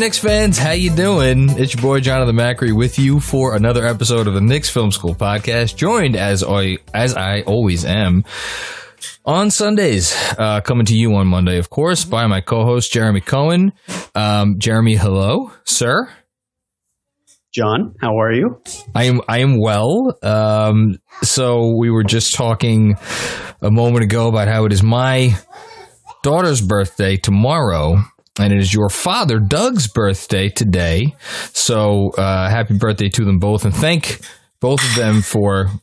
[0.00, 0.56] Knicks fans.
[0.56, 1.50] How you doing?
[1.58, 5.14] It's your boy Jonathan Macri with you for another episode of the Knicks Film School
[5.14, 5.76] podcast.
[5.76, 8.24] Joined as I as I always am
[9.26, 13.74] on Sundays, uh, coming to you on Monday, of course, by my co-host Jeremy Cohen.
[14.14, 16.08] Um, Jeremy, hello, sir.
[17.52, 18.62] John, how are you?
[18.94, 20.16] I am I am well.
[20.22, 22.96] Um, so we were just talking
[23.60, 25.36] a moment ago about how it is my
[26.22, 28.02] daughter's birthday tomorrow,
[28.40, 31.14] and it is your father Doug's birthday today.
[31.52, 34.20] So uh, happy birthday to them both, and thank
[34.60, 35.68] both of them for.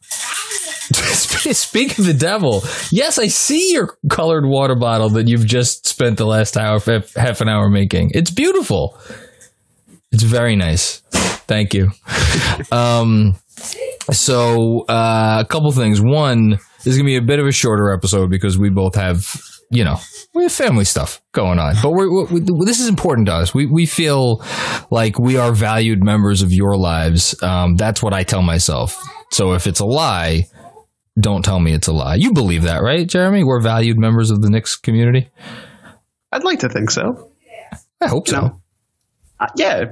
[0.89, 2.63] Speak of the devil.
[2.91, 6.79] Yes, I see your colored water bottle that you've just spent the last hour,
[7.15, 8.11] half an hour making.
[8.13, 8.97] It's beautiful.
[10.11, 11.01] It's very nice.
[11.47, 11.91] Thank you.
[12.71, 13.35] Um,
[14.11, 15.99] so uh, a couple things.
[16.01, 19.41] One, this is gonna be a bit of a shorter episode because we both have,
[19.69, 19.97] you know,
[20.33, 21.75] we have family stuff going on.
[21.81, 23.53] But we're, we, this is important to us.
[23.53, 24.43] We we feel
[24.91, 27.41] like we are valued members of your lives.
[27.43, 29.01] Um, that's what I tell myself.
[29.31, 30.47] So if it's a lie,
[31.19, 32.15] don't tell me it's a lie.
[32.15, 33.43] You believe that, right, Jeremy?
[33.43, 35.29] We're valued members of the Knicks community.
[36.31, 37.31] I'd like to think so.
[37.99, 38.39] I hope so.
[38.39, 38.61] No.
[39.39, 39.83] Uh, yeah,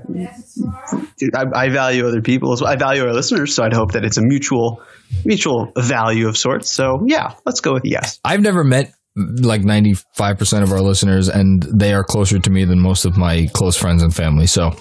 [1.36, 2.72] I, I, value other people as well.
[2.72, 4.82] I value our listeners, so I'd hope that it's a mutual
[5.24, 6.72] mutual value of sorts.
[6.72, 8.20] So yeah, let's go with yes.
[8.26, 12.80] I've never met like 95% of our listeners and they are closer to me than
[12.82, 14.46] most of my close friends and family.
[14.46, 14.72] So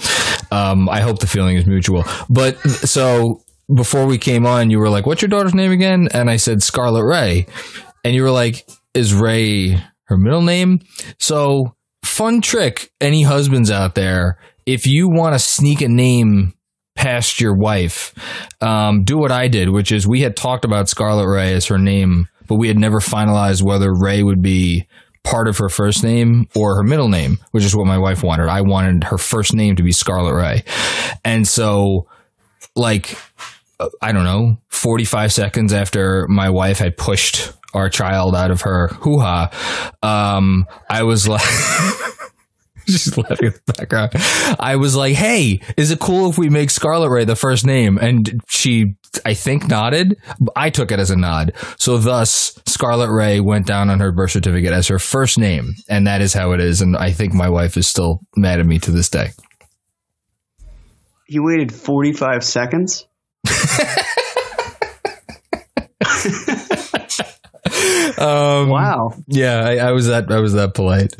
[0.50, 2.04] um, I hope the feeling is mutual.
[2.28, 3.42] But so
[3.74, 6.08] before we came on, you were like, what's your daughter's name again?
[6.12, 7.46] And I said Scarlet Ray.
[8.04, 10.80] And you were like, is Ray her middle name?
[11.18, 16.54] So fun trick, any husbands out there, if you want to sneak a name
[16.96, 18.14] past your wife,
[18.60, 21.78] um, do what I did, which is we had talked about Scarlet Ray as her
[21.78, 24.86] name, but we had never finalized whether Ray would be
[25.22, 28.48] part of her first name or her middle name, which is what my wife wanted.
[28.48, 30.64] I wanted her first name to be Scarlet Ray.
[31.24, 32.06] And so,
[32.76, 33.18] like,
[34.00, 38.88] I don't know, 45 seconds after my wife had pushed our child out of her
[38.88, 39.50] hoo ha,
[40.02, 41.42] um, I was like,
[42.88, 44.12] She's laughing in the background.
[44.60, 47.98] I was like, "Hey, is it cool if we make Scarlet Ray the first name?"
[47.98, 50.16] And she, I think, nodded.
[50.54, 51.52] I took it as a nod.
[51.78, 56.06] So thus, Scarlet Ray went down on her birth certificate as her first name, and
[56.06, 56.82] that is how it is.
[56.82, 59.30] And I think my wife is still mad at me to this day.
[61.26, 63.06] You waited forty-five seconds.
[68.18, 69.14] Um, wow.
[69.26, 71.14] Yeah, I, I, was that I was that polite.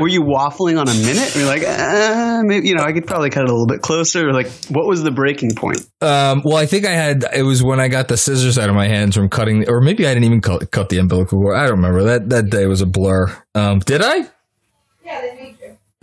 [0.00, 1.34] Were you waffling on a minute?
[1.36, 4.32] You're like, uh, maybe you know, I could probably cut it a little bit closer.
[4.32, 5.86] Like, what was the breaking point?
[6.00, 8.74] Um, well, I think I had it was when I got the scissors out of
[8.74, 11.56] my hands from cutting, or maybe I didn't even cut, cut the umbilical cord.
[11.56, 13.26] I don't remember that that day was a blur.
[13.54, 14.26] Um, did I?
[15.04, 15.39] Yeah, they made you.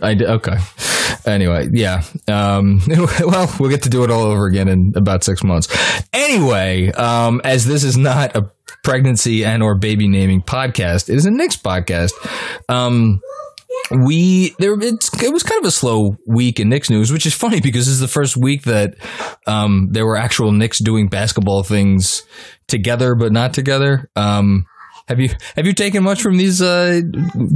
[0.00, 0.28] I did.
[0.28, 0.56] Okay.
[1.26, 2.02] Anyway, yeah.
[2.28, 5.68] Um, well, we'll get to do it all over again in about six months.
[6.12, 8.50] Anyway, um, as this is not a
[8.84, 12.12] pregnancy and or baby naming podcast, it is a Knicks podcast.
[12.68, 13.20] Um,
[13.90, 17.34] we there it's, it was kind of a slow week in Knicks news, which is
[17.34, 18.96] funny because this is the first week that
[19.46, 22.22] um, there were actual Knicks doing basketball things
[22.66, 24.10] together but not together.
[24.14, 24.66] Um,
[25.08, 27.00] have you have you taken much from these uh,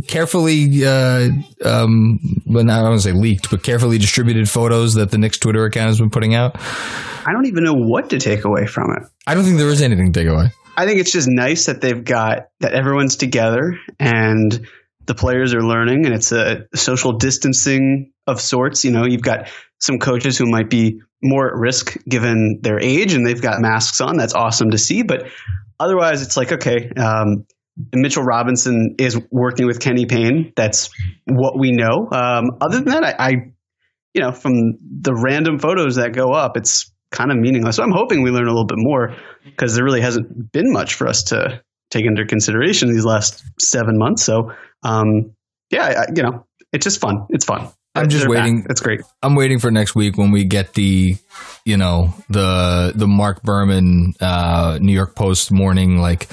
[0.08, 1.28] carefully, uh,
[1.64, 5.18] um, well, not I don't want to say leaked, but carefully distributed photos that the
[5.18, 6.56] Knicks Twitter account has been putting out?
[6.56, 9.02] I don't even know what to take away from it.
[9.26, 10.50] I don't think there is anything to take away.
[10.76, 14.66] I think it's just nice that they've got that everyone's together and
[15.04, 18.84] the players are learning, and it's a social distancing of sorts.
[18.84, 23.14] You know, you've got some coaches who might be more at risk given their age,
[23.14, 24.16] and they've got masks on.
[24.16, 25.28] That's awesome to see, but
[25.78, 26.90] otherwise, it's like okay.
[26.96, 27.46] Um,
[27.94, 30.52] Mitchell Robinson is working with Kenny Payne.
[30.56, 30.90] That's
[31.26, 32.08] what we know.
[32.12, 33.30] Um, other than that, I, I,
[34.12, 37.76] you know, from the random photos that go up, it's kind of meaningless.
[37.76, 40.94] So I'm hoping we learn a little bit more because there really hasn't been much
[40.94, 44.22] for us to take into consideration these last seven months.
[44.22, 44.52] So,
[44.82, 45.34] um,
[45.70, 47.26] yeah, I, you know, it's just fun.
[47.30, 47.70] It's fun.
[47.94, 48.44] I'm just They're back.
[48.44, 49.00] waiting- It's great.
[49.22, 51.14] I'm waiting for next week when we get the,
[51.64, 56.26] you know, the the Marc Berman uh, New York Post morning like,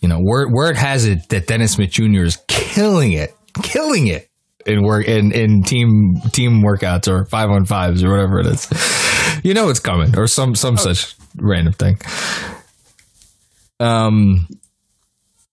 [0.00, 2.24] you know, word word has it that Dennis Smith Jr.
[2.24, 4.28] is killing it, killing it
[4.66, 8.68] in work in in team team workouts or five on fives or whatever it is.
[9.44, 11.98] You know it's coming or some some such random thing.
[13.80, 14.48] Um.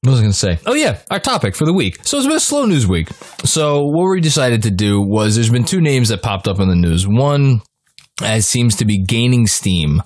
[0.03, 0.59] What was I going to say?
[0.65, 1.99] Oh, yeah, our topic for the week.
[2.07, 3.09] So it's been a slow news week.
[3.45, 6.69] So what we decided to do was there's been two names that popped up in
[6.69, 7.07] the news.
[7.07, 7.61] One
[8.23, 10.01] as seems to be gaining steam.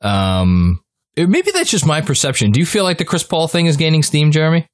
[0.00, 0.80] Um,
[1.16, 2.52] maybe that's just my perception.
[2.52, 4.66] Do you feel like the Chris Paul thing is gaining steam, Jeremy?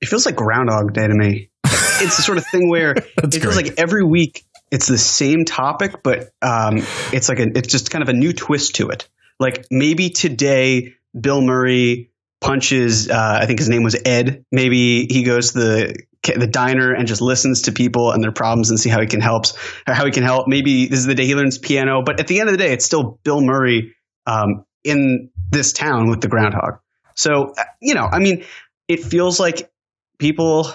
[0.00, 1.50] It feels like Groundhog Day to me.
[1.64, 6.02] it's the sort of thing where it feels like every week it's the same topic,
[6.04, 6.78] but um,
[7.12, 9.08] it's like a, it's just kind of a new twist to it.
[9.40, 13.08] Like maybe today Bill Murray punches.
[13.08, 14.44] Uh, I think his name was Ed.
[14.52, 18.70] Maybe he goes to the the diner and just listens to people and their problems
[18.70, 19.46] and see how he can help.
[19.86, 20.46] How he can help.
[20.46, 22.02] Maybe this is the day he learns piano.
[22.04, 23.94] But at the end of the day, it's still Bill Murray
[24.26, 26.80] um, in this town with the groundhog.
[27.14, 28.44] So uh, you know, I mean,
[28.86, 29.70] it feels like
[30.18, 30.70] people.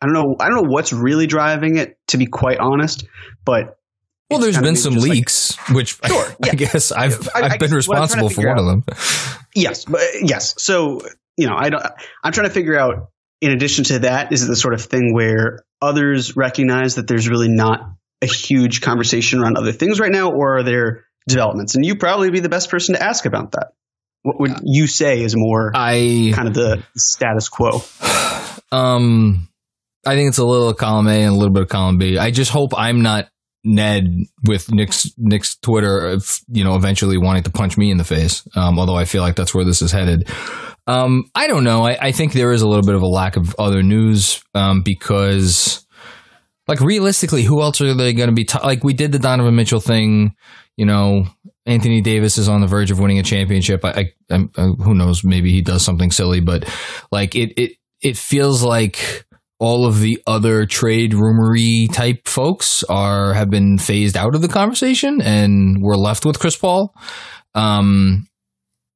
[0.00, 0.36] I don't know.
[0.38, 3.06] I don't know what's really driving it, to be quite honest.
[3.44, 3.77] But
[4.30, 7.58] Well, there's been some just like- leaks, which Sure, I guess I've I- I I've
[7.58, 8.84] been responsible for one of them.
[9.54, 10.54] Yes, but yes.
[10.62, 11.00] So
[11.36, 11.82] you know, I don't.
[12.22, 13.10] I'm trying to figure out.
[13.40, 17.28] In addition to that, is it the sort of thing where others recognize that there's
[17.28, 17.78] really not
[18.20, 21.76] a huge conversation around other things right now, or are there developments?
[21.76, 23.68] And you probably be the best person to ask about that.
[24.24, 27.82] What would you say is more I kind of the status quo?
[28.70, 29.48] Um,
[30.04, 32.18] I think it's a little column A and a little bit of column B.
[32.18, 33.28] I just hope I'm not
[33.64, 34.06] Ned
[34.44, 36.18] with Nick's Nick's Twitter,
[36.48, 38.46] you know, eventually wanting to punch me in the face.
[38.54, 40.28] Um, although I feel like that's where this is headed.
[40.86, 41.84] Um, I don't know.
[41.84, 44.82] I, I think there is a little bit of a lack of other news um,
[44.82, 45.86] because,
[46.66, 48.44] like, realistically, who else are they going to be?
[48.44, 50.34] T- like, we did the Donovan Mitchell thing.
[50.78, 51.26] You know,
[51.66, 53.84] Anthony Davis is on the verge of winning a championship.
[53.84, 55.24] I, I, I who knows?
[55.24, 56.64] Maybe he does something silly, but
[57.12, 59.26] like it, it, it feels like
[59.60, 64.48] all of the other trade rumory type folks are have been phased out of the
[64.48, 66.94] conversation, and we're left with Chris Paul.
[67.54, 68.28] Um,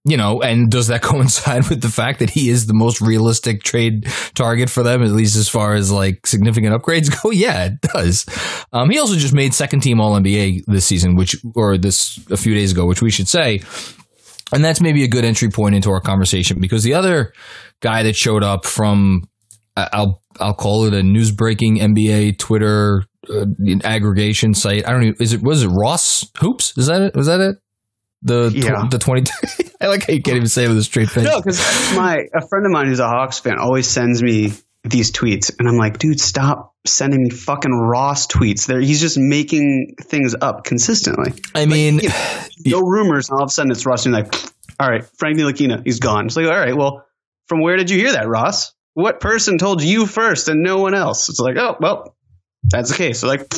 [0.04, 3.62] you know, and does that coincide with the fact that he is the most realistic
[3.62, 7.30] trade target for them, at least as far as like significant upgrades go?
[7.42, 8.26] Yeah, it does.
[8.72, 12.36] Um, he also just made second team All NBA this season, which or this a
[12.36, 13.62] few days ago, which we should say.
[14.52, 17.32] And that's maybe a good entry point into our conversation because the other
[17.80, 19.22] guy that showed up from
[19.76, 23.46] I'll I'll call it a news breaking NBA Twitter uh,
[23.84, 24.86] aggregation site.
[24.86, 25.12] I don't know.
[25.20, 26.76] Is it was it Ross Hoops?
[26.76, 27.14] Is that it?
[27.14, 27.56] Was that it?
[28.22, 28.86] The tw- Yeah.
[28.90, 29.30] the twenty.
[29.80, 31.24] I like how you can't even say it with a straight face.
[31.24, 31.58] No, because
[31.96, 34.52] my a friend of mine who's a Hawks fan always sends me
[34.84, 38.66] these tweets, and I'm like, dude, stop sending me fucking Ross tweets.
[38.66, 41.34] There, he's just making things up consistently.
[41.54, 44.24] I mean, you know, no rumors, and all of a sudden it's Ross, and you're
[44.24, 44.34] like,
[44.78, 46.26] all right, Frank Ntilikina, he's gone.
[46.26, 47.04] It's like, all right, well,
[47.46, 48.72] from where did you hear that, Ross?
[48.94, 51.28] What person told you first and no one else?
[51.28, 52.14] It's like, oh, well,
[52.62, 53.20] that's the case.
[53.20, 53.52] So like,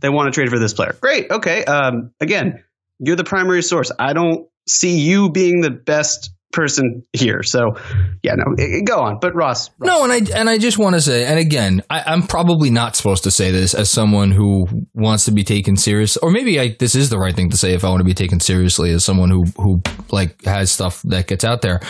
[0.00, 0.96] they want to trade for this player.
[1.00, 1.64] Great, okay.
[1.64, 2.64] Um, again,
[2.98, 3.92] you're the primary source.
[3.98, 7.42] I don't see you being the best person here.
[7.42, 7.74] So,
[8.22, 9.18] yeah, no, it, it- go on.
[9.20, 12.02] But Ross, Ross No, and I and I just want to say, and again, I,
[12.06, 16.16] I'm probably not supposed to say this as someone who wants to be taken serious,
[16.16, 18.14] or maybe I, this is the right thing to say if I want to be
[18.14, 21.80] taken seriously as someone who who like has stuff that gets out there.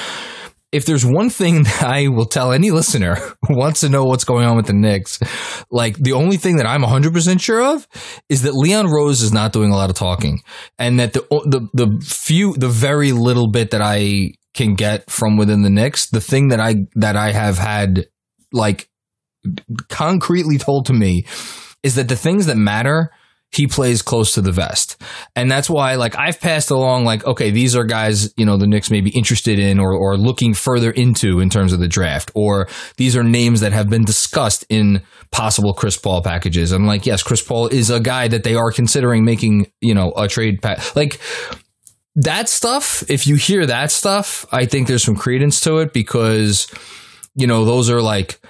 [0.71, 4.25] If there's one thing that I will tell any listener who wants to know what's
[4.25, 5.19] going on with the Knicks,
[5.71, 7.87] like the only thing that I'm 100% sure of
[8.29, 10.43] is that Leon Rose is not doing a lot of talking
[10.79, 15.37] and that the the the few the very little bit that I can get from
[15.37, 18.07] within the Knicks, the thing that I that I have had
[18.53, 18.89] like
[19.89, 21.27] concretely told to me
[21.83, 23.11] is that the things that matter
[23.51, 25.01] he plays close to the vest.
[25.35, 28.67] And that's why like I've passed along like okay these are guys you know the
[28.67, 32.31] Knicks may be interested in or or looking further into in terms of the draft
[32.35, 36.73] or these are names that have been discussed in possible Chris Paul packages.
[36.73, 40.13] I'm like yes Chris Paul is a guy that they are considering making you know
[40.17, 41.21] a trade pack like
[42.21, 46.67] that stuff, if you hear that stuff, I think there's some credence to it because,
[47.37, 48.41] you know, those are like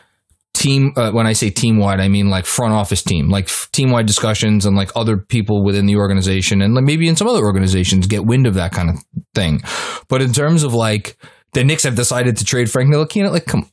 [0.59, 3.91] team, uh, when I say team wide, I mean like front office team, like team
[3.91, 7.45] wide discussions and like other people within the organization and like maybe in some other
[7.45, 8.97] organizations get wind of that kind of
[9.35, 9.63] thing.
[10.09, 11.17] But in terms of like
[11.53, 13.71] the Knicks have decided to trade Frank Ntilikina, like come,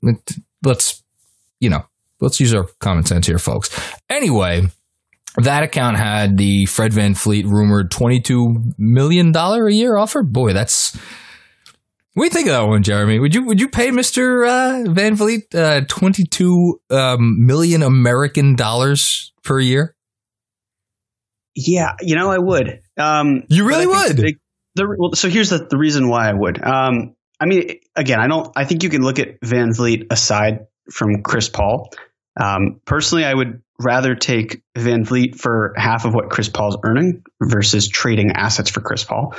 [0.64, 1.04] let's,
[1.60, 1.86] you know,
[2.22, 3.70] let's use our common sense here, folks.
[4.10, 4.68] Anyway,
[5.38, 10.24] that account had the Fred VanVleet rumored $22 million a year offer.
[10.24, 10.98] Boy, that's
[12.16, 13.20] We think of that one, Jeremy.
[13.20, 19.34] Would you would you pay Mister uh, VanVleet uh, twenty two um, million American dollars
[19.44, 19.96] per year?
[21.56, 22.82] Yeah, you know, I would.
[22.98, 24.36] Um, You really but I think would?
[24.76, 26.62] the, well, so here's the, the reason why I would.
[26.64, 28.50] Um, I mean, again, I don't.
[28.56, 31.90] I think you can look at VanVleet aside from Chris Paul.
[32.40, 37.90] Um, personally, I would rather take VanVleet for half of what Chris Paul's earning versus
[37.90, 39.36] trading assets for Chris Paul.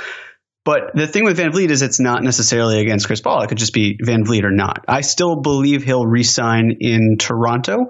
[0.67, 3.41] But the thing with VanVleet is it's not necessarily against Chris Paul.
[3.41, 4.83] It could just be VanVleet or not.
[4.85, 7.85] I still believe he'll re-sign in Toronto.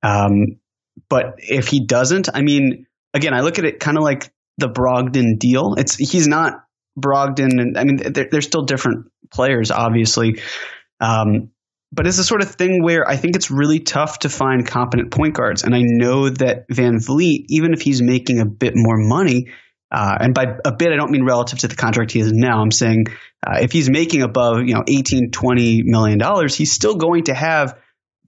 [0.00, 0.60] Um,
[1.08, 4.68] but if he doesn't, I mean, again, I look at it kind of like the
[4.68, 5.74] Brogdon deal.
[5.76, 6.62] It's he's not
[6.96, 10.40] Brogdon, and I mean, they're, they're still different players, obviously.
[11.00, 11.50] Um,
[11.90, 15.10] but it's the sort of thing where I think it's really tough to find competent
[15.10, 15.64] point guards.
[15.64, 19.48] And I know that VanVleet, even if he's making a bit more money,
[19.90, 22.60] uh, and by a bit, I don't mean relative to the contract he is now.
[22.60, 23.06] I'm saying
[23.46, 27.34] uh, if he's making above, you know, 18, 20 million dollars, he's still going to
[27.34, 27.78] have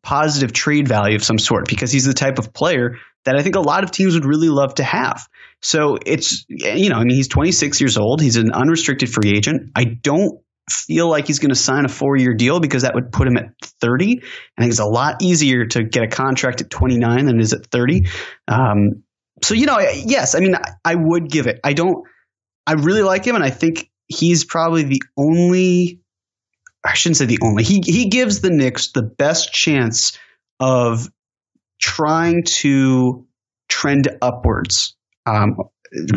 [0.03, 3.57] positive trade value of some sort because he's the type of player that I think
[3.57, 5.29] a lot of teams would really love to have.
[5.61, 8.23] So it's, you know, I mean, he's 26 years old.
[8.23, 9.73] He's an unrestricted free agent.
[9.77, 10.41] I don't
[10.71, 13.37] feel like he's going to sign a four year deal because that would put him
[13.37, 13.51] at
[13.81, 14.23] 30.
[14.57, 17.53] I think it's a lot easier to get a contract at 29 than it is
[17.53, 18.07] at 30.
[18.49, 19.03] Um,
[19.43, 21.61] so, you know, yes, I mean, I, would give it.
[21.65, 22.07] I don't,
[22.67, 26.01] I really like him, and I think he's probably the only,
[26.85, 30.19] I shouldn't say the only, he, he gives the Knicks the best chance
[30.59, 31.09] of
[31.81, 33.27] trying to
[33.69, 34.95] trend upwards
[35.27, 35.57] um,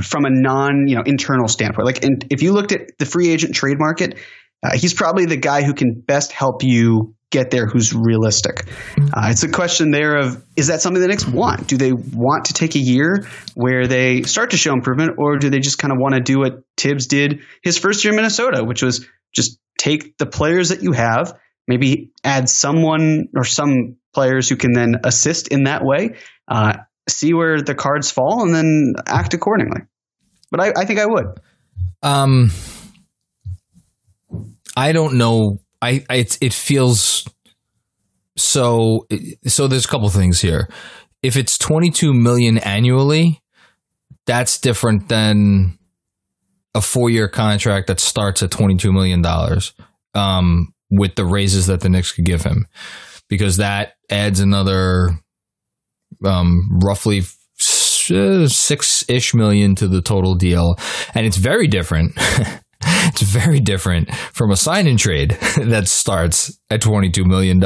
[0.02, 1.86] from a non you know internal standpoint.
[1.86, 2.00] Like,
[2.30, 4.18] if you looked at the free agent trade market,
[4.62, 7.66] uh, he's probably the guy who can best help you get there.
[7.66, 8.66] Who's realistic?
[8.98, 11.68] Uh, it's a question there of is that something the Knicks want?
[11.68, 15.50] Do they want to take a year where they start to show improvement, or do
[15.50, 18.64] they just kind of want to do what Thibs did his first year in Minnesota,
[18.64, 21.38] which was just take the players that you have,
[21.68, 26.16] maybe add someone or some players who can then assist in that way,
[26.48, 26.78] uh,
[27.10, 29.82] see where the cards fall, and then act accordingly.
[30.52, 31.26] But I, I think I would.
[32.04, 32.52] Um,
[34.78, 35.60] I don't know.
[35.84, 37.28] I, I it, it feels
[38.38, 39.06] so.
[39.46, 40.70] So there's a couple things here.
[41.22, 43.42] If it's 22 million annually,
[44.26, 45.78] that's different than
[46.74, 49.74] a four year contract that starts at 22 million dollars.
[50.16, 52.68] Um, with the raises that the Knicks could give him,
[53.28, 55.10] because that adds another
[56.24, 57.24] um, roughly
[57.58, 60.76] six ish million to the total deal,
[61.16, 62.16] and it's very different.
[63.08, 67.60] it's very different from a sign and trade that starts at $22 million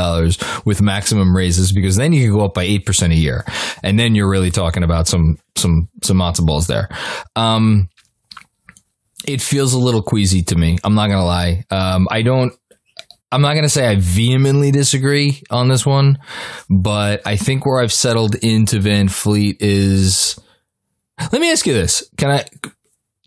[0.65, 3.45] with maximum raises because then you can go up by 8% a year.
[3.83, 6.89] And then you're really talking about some, some, some matzo balls there.
[7.35, 7.89] Um,
[9.27, 10.77] it feels a little queasy to me.
[10.83, 11.65] I'm not going to lie.
[11.69, 12.53] Um, I don't,
[13.31, 16.19] I'm not going to say I vehemently disagree on this one,
[16.69, 20.39] but I think where I've settled into VanVleet is.
[21.31, 22.45] Let me ask you this: Can I?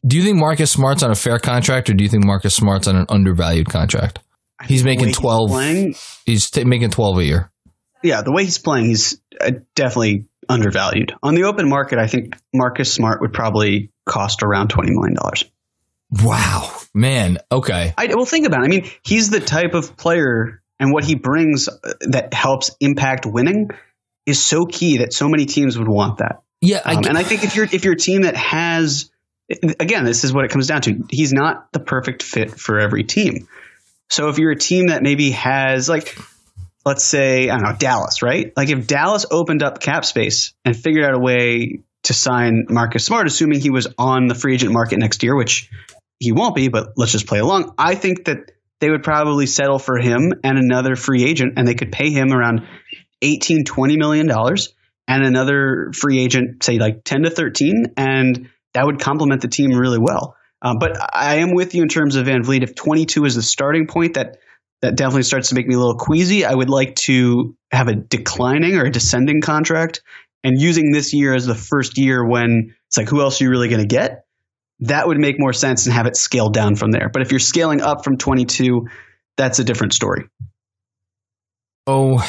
[0.06, 2.88] Do you think Marcus Smart's on a fair contract, or do you think Marcus Smart's
[2.88, 4.20] on an undervalued contract?
[4.66, 5.50] He's making he's twelve.
[5.50, 5.94] playing,
[6.26, 7.50] He's t- making twelve a year.
[8.02, 11.12] yeah, the way he's playing, he's uh, definitely undervalued.
[11.22, 15.16] On the open market, I think Marcus Smart would probably cost around $20 million.
[16.22, 17.38] Wow, man.
[17.52, 17.94] Okay.
[17.96, 18.64] I, well, think about it.
[18.64, 23.26] I mean, he's the type of player, and what he brings uh, that helps impact
[23.26, 23.68] winning
[24.26, 26.42] is so key that so many teams would want that.
[26.60, 29.09] Yeah, I, Um, and I think if you're if you're a team that has,
[29.78, 31.04] again, this is what it comes down to.
[31.10, 33.48] He's not the perfect fit for every team.
[34.08, 36.16] So if you're a team that maybe has like,
[36.84, 38.52] let's say I don't know Dallas, right?
[38.56, 43.04] Like if Dallas opened up cap space and figured out a way to sign Marcus
[43.04, 45.70] Smart, assuming he was on the free agent market next year, which
[46.18, 47.74] he won't be, but let's just play along.
[47.78, 51.74] I think that they would probably settle for him and another free agent, and they
[51.74, 52.66] could pay him around
[53.22, 54.74] 18, 20 million dollars
[55.06, 59.70] and another free agent, say like 10 to 13, and that would complement the team
[59.72, 60.36] really well.
[60.62, 62.62] Um, but I am with you in terms of VanVleet.
[62.62, 64.38] If 22 is the starting point, that
[64.82, 66.44] that definitely starts to make me a little queasy.
[66.44, 70.02] I would like to have a declining or a descending contract,
[70.42, 73.50] and using this year as the first year when it's like, who else are you
[73.50, 74.24] really going to get?
[74.80, 77.10] That would make more sense and have it scaled down from there.
[77.12, 78.86] But if you're scaling up from 22,
[79.36, 80.28] that's a different story.
[81.86, 82.24] Oh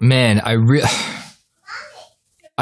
[0.00, 0.84] man, I re-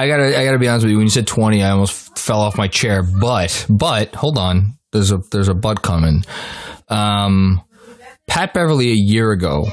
[0.00, 0.96] I gotta I gotta be honest with you.
[0.96, 3.02] When you said twenty, I almost fell off my chair.
[3.02, 6.24] But but hold on, there's a there's a but coming.
[6.88, 7.60] Um,
[8.26, 9.66] Pat Beverley a year ago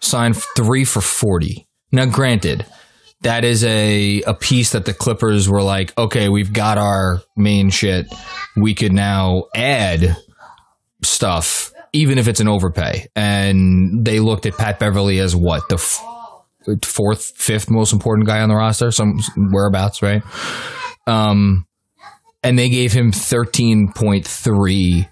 [0.00, 1.68] signed three for forty.
[1.92, 2.66] Now, granted,
[3.20, 7.70] that is a a piece that the Clippers were like, okay, we've got our main
[7.70, 8.06] shit.
[8.56, 10.16] We could now add
[11.04, 13.06] stuff even if it's an overpay.
[13.14, 16.00] And they looked at Pat Beverley as what the f-
[16.84, 19.18] fourth, fifth most important guy on the roster, some
[19.52, 20.22] whereabouts, right?
[21.06, 21.66] Um,
[22.42, 25.08] and they gave him thirteen point three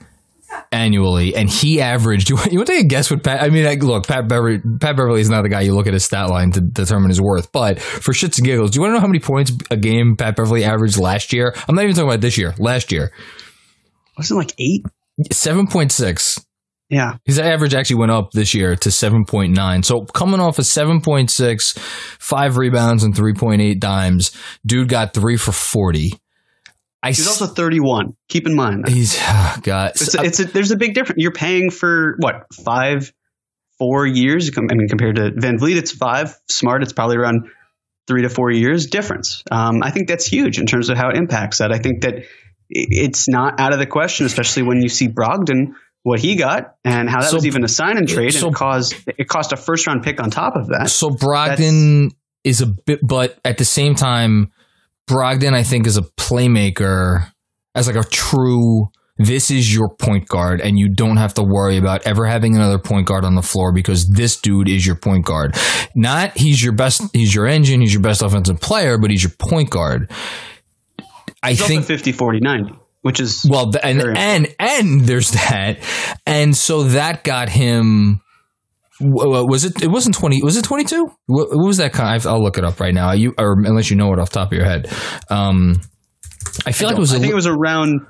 [0.72, 2.28] annually, and he averaged.
[2.30, 3.42] You want, you want to take a guess what Pat?
[3.42, 4.58] I mean, like, look, Pat Beverley.
[4.58, 7.20] Pat Beverley is not the guy you look at his stat line to determine his
[7.20, 7.52] worth.
[7.52, 10.16] But for shits and giggles, do you want to know how many points a game
[10.16, 11.54] Pat Beverley averaged last year?
[11.68, 12.54] I'm not even talking about this year.
[12.58, 13.12] Last year,
[14.16, 14.84] Wasn't it like eight?
[15.32, 16.44] seven point six.
[16.88, 17.16] Yeah.
[17.24, 19.84] His average actually went up this year to 7.9.
[19.84, 24.32] So coming off a 7.6, five rebounds and 3.8 dimes,
[24.64, 26.14] dude got three for 40.
[27.02, 28.16] I He's also 31.
[28.28, 28.84] Keep in mind.
[28.84, 28.92] that.
[28.92, 29.92] he's oh, God.
[29.94, 31.22] It's a, it's a, there's a big difference.
[31.22, 33.12] You're paying for what five,
[33.78, 34.50] four years.
[34.56, 36.36] I mean, compared to VanVleet, it's five.
[36.48, 37.50] Smart, it's probably around
[38.08, 39.44] three to four years difference.
[39.50, 41.70] Um, I think that's huge in terms of how it impacts that.
[41.70, 42.24] I think that
[42.68, 47.08] it's not out of the question, especially when you see Brogdon what he got and
[47.10, 49.52] how that So- was even a sign and trade so- and it caused it cost
[49.52, 50.90] a first round pick on top of that.
[50.90, 52.10] So Brogdon
[52.44, 54.50] is a bit, but at the same time,
[55.08, 57.30] Brogdon I think is a playmaker
[57.74, 58.88] as like a true.
[59.20, 62.78] This is your point guard, and you don't have to worry about ever having another
[62.78, 65.56] point guard on the floor because this dude is your point guard.
[65.96, 69.32] Not he's your best, he's your engine, he's your best offensive player, but he's your
[69.36, 70.08] point guard.
[71.42, 75.78] I think also 50, 40, 90, which is well, and and and there's that,
[76.26, 78.20] and so that got him.
[79.00, 79.80] Was it?
[79.80, 80.42] It wasn't twenty.
[80.42, 81.08] Was it twenty two?
[81.26, 82.24] What, what was that kind?
[82.26, 83.12] I'll look it up right now.
[83.12, 84.90] You or unless you know it off the top of your head.
[85.30, 85.80] Um,
[86.66, 87.14] I feel like it was.
[87.14, 88.00] I think it was around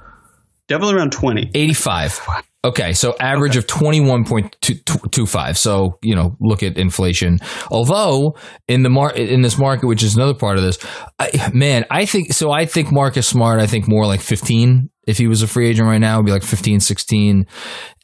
[0.69, 1.51] definitely around 20.
[1.55, 2.45] 85.
[2.65, 5.57] Okay, so average of 21.25.
[5.57, 7.39] So, you know, look at inflation.
[7.71, 8.37] Although
[8.67, 10.79] in the mar- in this market, which is another part of this,
[11.21, 15.17] I, man, I think so I think Marcus Smart, I think more like 15 if
[15.17, 17.47] he was a free agent right now, it would be like 15, 16.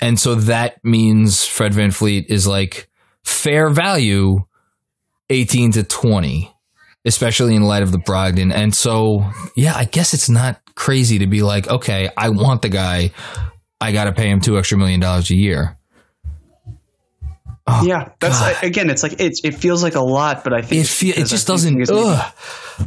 [0.00, 2.88] And so that means Fred VanVleet is like
[3.24, 4.38] fair value
[5.28, 6.50] 18 to 20
[7.06, 8.50] especially in light of the Brogdon.
[8.50, 12.70] And so, yeah, I guess it's not crazy to be like, okay, I want the
[12.70, 13.10] guy.
[13.84, 15.76] I got to pay him two extra million dollars a year.
[17.66, 18.90] Oh, yeah, that's again.
[18.90, 21.26] It's like it's it feels like a lot, but I think It it's fe- it
[21.26, 21.80] just doesn't.
[21.80, 22.32] it's- Ugh,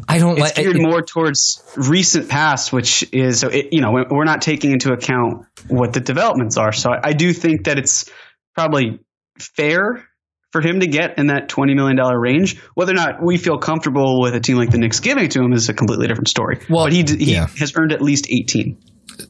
[0.07, 0.55] I don't It's like.
[0.55, 4.71] geared it- more towards recent past, which is so it, you know we're not taking
[4.71, 6.71] into account what the developments are.
[6.73, 8.05] So I, I do think that it's
[8.53, 8.99] probably
[9.39, 10.03] fair
[10.51, 12.59] for him to get in that twenty million dollar range.
[12.75, 15.41] Whether or not we feel comfortable with a team like the Knicks giving it to
[15.41, 16.59] him is a completely different story.
[16.69, 17.47] Well, but he he yeah.
[17.57, 18.77] has earned at least eighteen.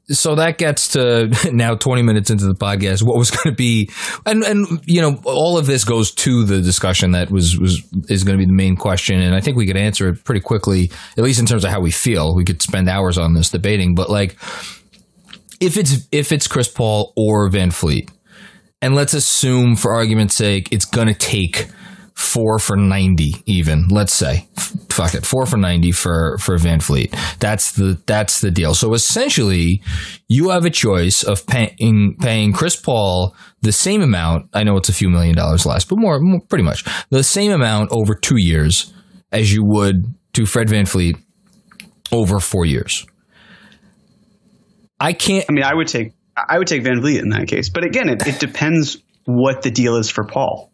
[0.09, 3.89] So that gets to now 20 minutes into the podcast what was going to be
[4.25, 8.23] and and you know all of this goes to the discussion that was was is
[8.23, 10.91] going to be the main question and i think we could answer it pretty quickly
[11.17, 12.35] at least in terms of how we feel.
[12.35, 14.37] We could spend hours on this debating but like
[15.59, 18.09] if it's if it's chris paul or vanvleet
[18.81, 21.67] and let's assume for argument's sake it's going to take
[22.17, 24.47] four for 90 even let's say.
[24.89, 27.15] Fuck it four for 90 for for vanvleet.
[27.39, 28.73] That's the that's the deal.
[28.73, 29.83] So essentially
[30.27, 34.49] you have a choice of paying paying chris paul the same amount.
[34.53, 36.83] I know it's a few million dollars less but more, more pretty much.
[37.11, 38.91] The same amount over two years
[39.31, 41.21] as you would to fred vanvleet
[42.11, 43.05] over four years.
[44.99, 47.83] I can't I mean, I would take I would take VanVleet in that case, but
[47.83, 50.71] again, it, it depends what the deal is for Paul.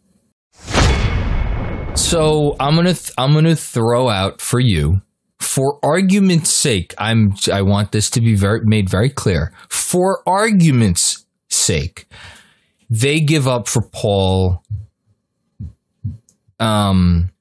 [2.13, 5.01] So I'm gonna th- I'm gonna throw out for you,
[5.39, 6.93] for argument's sake.
[6.99, 9.51] I'm I want this to be very made very clear.
[9.67, 12.07] For argument's sake,
[12.87, 14.63] they give up for Paul.
[16.59, 17.31] Um,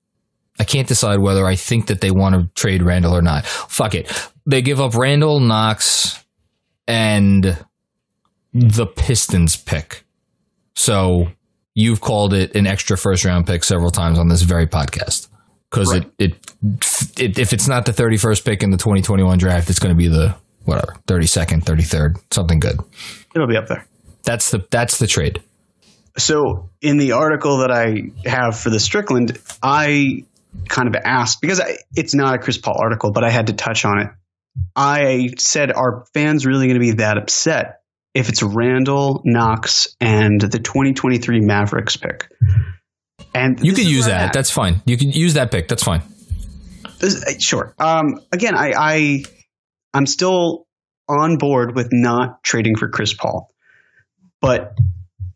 [0.59, 3.45] I can't decide whether I think that they want to trade Randall or not.
[3.45, 4.11] Fuck it.
[4.47, 6.25] They give up Randall, Knox,
[6.89, 7.63] and
[8.55, 10.05] the Pistons pick.
[10.75, 11.29] So
[11.75, 15.29] you've called it an extra first round pick several times on this very podcast
[15.71, 16.05] because Right.
[16.19, 16.33] it,
[16.63, 19.99] it it if it's not the 31st pick in the 2021 draft it's going to
[19.99, 22.79] be the whatever 32nd 33rd something good
[23.35, 23.87] It'll be up there.
[24.23, 25.43] that's the that's the trade
[26.19, 30.25] So in the article that I have for the Strickland, I
[30.69, 33.55] kind of asked because I, it's not a Chris Paul article, but I had to
[33.55, 34.09] touch on it.
[34.77, 37.81] I said, are fans really going to be that upset
[38.15, 42.29] if it's Randall, Knox, and the 2023 Mavericks pick?
[43.35, 44.33] And you could use that.
[44.33, 46.03] That's fine you can use that pick that's fine
[46.99, 47.75] This- uh, sure.
[47.79, 49.25] Um, again, I, I
[49.95, 50.67] I'm still
[51.09, 53.51] on board with not trading for Chris Paul,
[54.41, 54.77] but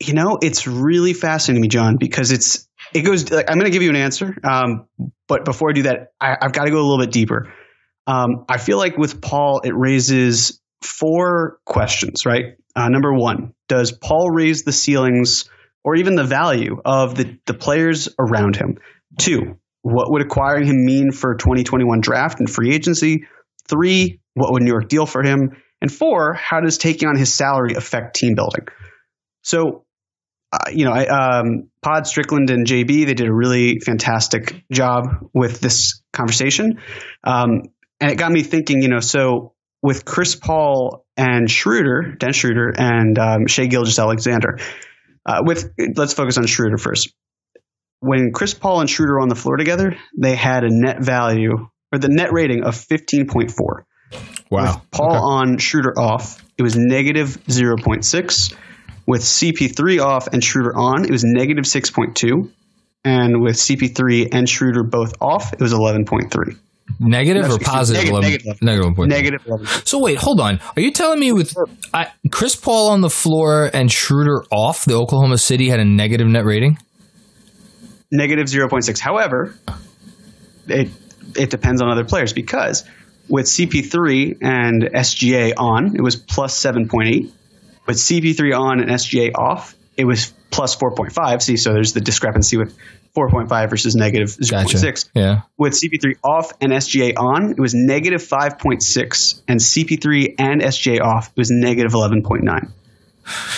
[0.00, 3.30] you know it's really fascinating to me, John, because it's it goes.
[3.30, 4.86] Like, I'm going to give you an answer, um,
[5.26, 7.52] but before I do that, I, I've got to go a little bit deeper.
[8.06, 12.24] Um, I feel like with Paul, it raises four questions.
[12.24, 12.56] Right.
[12.76, 15.48] Uh, number one, does Paul raise the ceilings
[15.82, 18.78] or even the value of the, the players around him?
[19.18, 23.24] Two, what would acquiring him mean for 2021 draft and free agency?
[23.66, 25.56] Three, what would New York deal for him?
[25.80, 28.66] And four, how does taking on his salary affect team building?
[29.42, 29.84] So,
[30.52, 35.30] uh, you know, I, um, Pod Strickland and JB, they did a really fantastic job
[35.32, 36.80] with this conversation.
[37.24, 37.62] Um,
[38.00, 42.72] and it got me thinking, you know, so with Chris Paul and Schroeder, Dennis Schroeder,
[42.76, 44.58] and um, Shai Gilgeous-Alexander,
[45.24, 47.12] uh, with let's focus on Schroeder first.
[48.00, 51.68] When Chris Paul and Schroeder were on the floor together, they had a net value
[51.92, 53.50] or the net rating of 15.4.
[54.50, 54.74] Wow.
[54.74, 55.18] With Paul Okay.
[55.18, 58.54] on, Schroeder off, it was negative 0.6.
[59.06, 62.50] With CP3 off and Schroeder on, it was negative 6.2.
[63.04, 66.56] And with CP3 and Schroeder both off, it was 11.3.
[66.98, 68.04] Negative No, or positive?
[68.04, 68.62] negative, 11 negative.
[68.62, 69.10] negative point.
[69.10, 69.66] Negative 11.
[69.84, 70.60] So wait, hold on.
[70.76, 71.54] Are you telling me with
[71.92, 76.26] I, Chris Paul on the floor and Schroeder off, the Oklahoma City had a negative
[76.26, 76.78] net rating?
[78.10, 78.98] Negative 0.6.
[78.98, 79.54] However,
[80.68, 80.88] it,
[81.36, 82.84] it depends on other players because
[83.28, 87.30] with CP3 and SGA on, it was plus 7.8.
[87.86, 91.42] With CP3 on and SGA off, it was plus 4.5.
[91.42, 92.76] See, so there's the discrepancy with
[93.16, 94.50] 4.5 versus negative 0.6.
[94.50, 95.10] Gotcha.
[95.14, 95.40] Yeah.
[95.56, 99.42] With CP3 off and SGA on, it was negative 5.6.
[99.48, 102.70] And CP3 and SGA off, it was negative 11.9.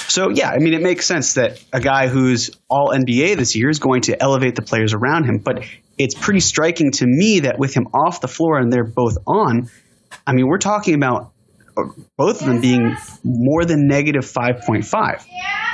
[0.08, 3.68] So, yeah, I mean, it makes sense that a guy who's all NBA this year
[3.68, 5.38] is going to elevate the players around him.
[5.38, 5.64] But
[5.98, 9.68] it's pretty striking to me that with him off the floor and they're both on,
[10.26, 11.32] I mean, we're talking about
[12.16, 15.24] both of them being more than negative 5.5.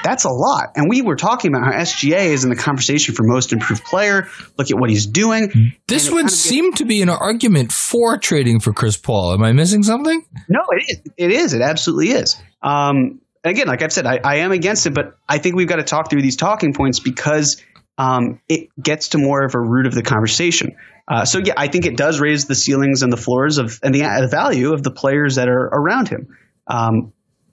[0.02, 0.72] That's a lot.
[0.76, 4.28] And we were talking about how SGA is in the conversation for most improved player.
[4.58, 5.72] Look at what he's doing.
[5.88, 9.32] This would kind of gets- seem to be an argument for trading for Chris Paul.
[9.32, 10.24] Am I missing something?
[10.48, 11.12] No, it is.
[11.16, 11.52] It is.
[11.54, 12.36] It absolutely is.
[12.62, 15.76] Um, again, like I've said, I, I am against it, but I think we've got
[15.76, 17.62] to talk through these talking points because
[17.96, 20.76] um, it gets to more of a root of the conversation.
[21.06, 23.94] Uh, so yeah, I think it does raise the ceilings and the floors of and
[23.94, 26.36] the, the value of the players that are around him.
[26.66, 27.12] Um,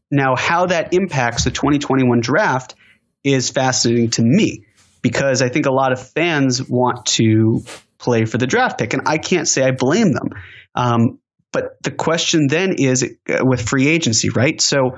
[0.10, 2.76] now, how that impacts the 2021 draft
[3.24, 4.66] is fascinating to me
[5.02, 7.64] because I think a lot of fans want to
[7.98, 10.30] play for the draft pick, and I can't say I blame them.
[10.76, 11.20] Um,
[11.52, 14.60] but the question then is uh, with free agency, right?
[14.62, 14.98] So,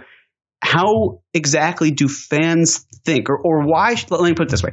[0.62, 3.96] how exactly do fans think, or, or why?
[4.10, 4.72] Let me put it this way: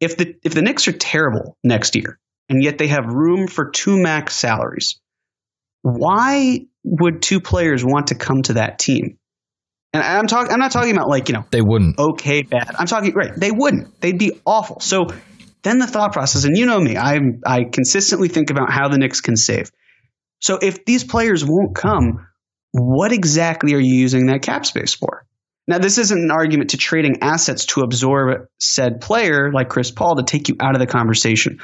[0.00, 3.70] if the if the Knicks are terrible next year, and yet they have room for
[3.70, 5.00] two max salaries,
[5.82, 9.18] why would two players want to come to that team?
[9.92, 10.52] And I'm talking.
[10.52, 11.98] I'm not talking about like you know They wouldn't.
[11.98, 12.74] okay, bad.
[12.78, 13.32] I'm talking right.
[13.34, 14.00] They wouldn't.
[14.00, 14.80] They'd be awful.
[14.80, 15.06] So
[15.62, 18.98] then the thought process, and you know me, I I consistently think about how the
[18.98, 19.70] Knicks can save.
[20.40, 22.26] So if these players won't come,
[22.72, 25.24] what exactly are you using that cap space for?
[25.68, 30.16] Now, this isn't an argument to trading assets to absorb said player like Chris Paul
[30.16, 31.58] to take you out of the conversation.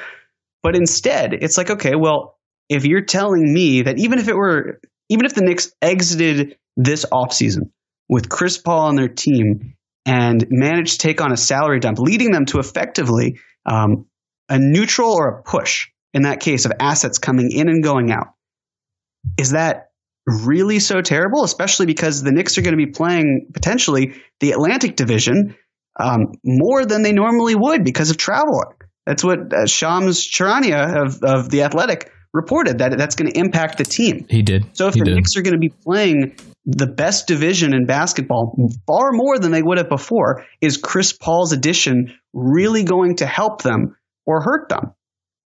[0.62, 4.80] But instead, it's like, okay, well, if you're telling me that even if it were,
[5.08, 7.70] even if the Knicks exited this offseason
[8.08, 9.74] with Chris Paul on their team
[10.06, 14.06] and managed to take on a salary dump, leading them to effectively um,
[14.48, 18.28] a neutral or a push in that case of assets coming in and going out,
[19.38, 19.90] is that
[20.26, 21.44] really so terrible?
[21.44, 25.56] Especially because the Knicks are going to be playing potentially the Atlantic Division
[25.98, 28.62] um, more than they normally would because of travel.
[29.06, 33.78] That's what uh, Shams Charania of, of the Athletic reported that that's going to impact
[33.78, 34.26] the team.
[34.28, 34.64] He did.
[34.76, 35.14] So if he the did.
[35.16, 39.62] Knicks are going to be playing the best division in basketball far more than they
[39.62, 44.92] would have before, is Chris Paul's addition really going to help them or hurt them?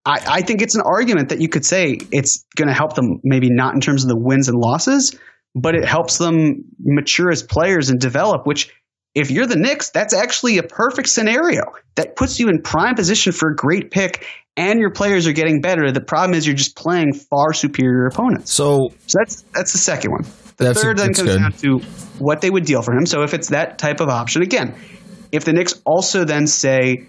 [0.05, 3.21] I, I think it's an argument that you could say it's going to help them,
[3.23, 5.17] maybe not in terms of the wins and losses,
[5.55, 8.71] but it helps them mature as players and develop, which
[9.15, 11.63] if you're the Knicks, that's actually a perfect scenario
[11.95, 15.62] that puts you in prime position for a great pick and your players are getting
[15.62, 15.91] better.
[15.91, 18.51] The problem is you're just playing far superior opponents.
[18.51, 20.23] so So that's that's the second one.
[20.58, 21.39] The third then comes good.
[21.39, 21.80] down to
[22.19, 23.06] what they would deal for him.
[23.06, 24.75] So if it's that type of option, again,
[25.32, 27.08] if the Knicks also then say,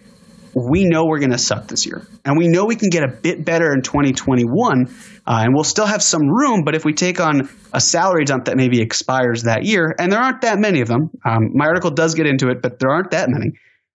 [0.56, 3.08] we know we're going to suck this year, and we know we can get a
[3.08, 6.62] bit better in 2021, uh, and we'll still have some room.
[6.64, 10.18] But if we take on a salary dump that maybe expires that year, and there
[10.18, 13.10] aren't that many of them, um, my article does get into it, but there aren't
[13.10, 13.52] that many.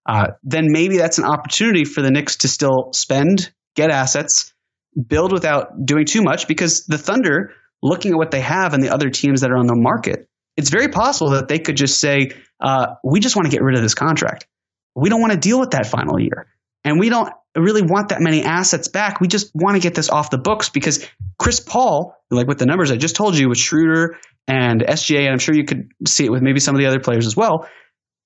[0.07, 4.53] Uh, then maybe that's an opportunity for the Knicks to still spend, get assets,
[5.07, 8.93] build without doing too much, because the Thunder, looking at what they have and the
[8.93, 12.33] other teams that are on the market, it's very possible that they could just say,
[12.59, 14.45] uh, "We just want to get rid of this contract.
[14.95, 16.50] We don't want to deal with that final year,
[16.83, 19.19] and we don't really want that many assets back.
[19.19, 21.05] We just want to get this off the books because
[21.37, 24.17] Chris Paul, like with the numbers I just told you with Schroeder
[24.47, 26.99] and SGA, and I'm sure you could see it with maybe some of the other
[26.99, 27.67] players as well.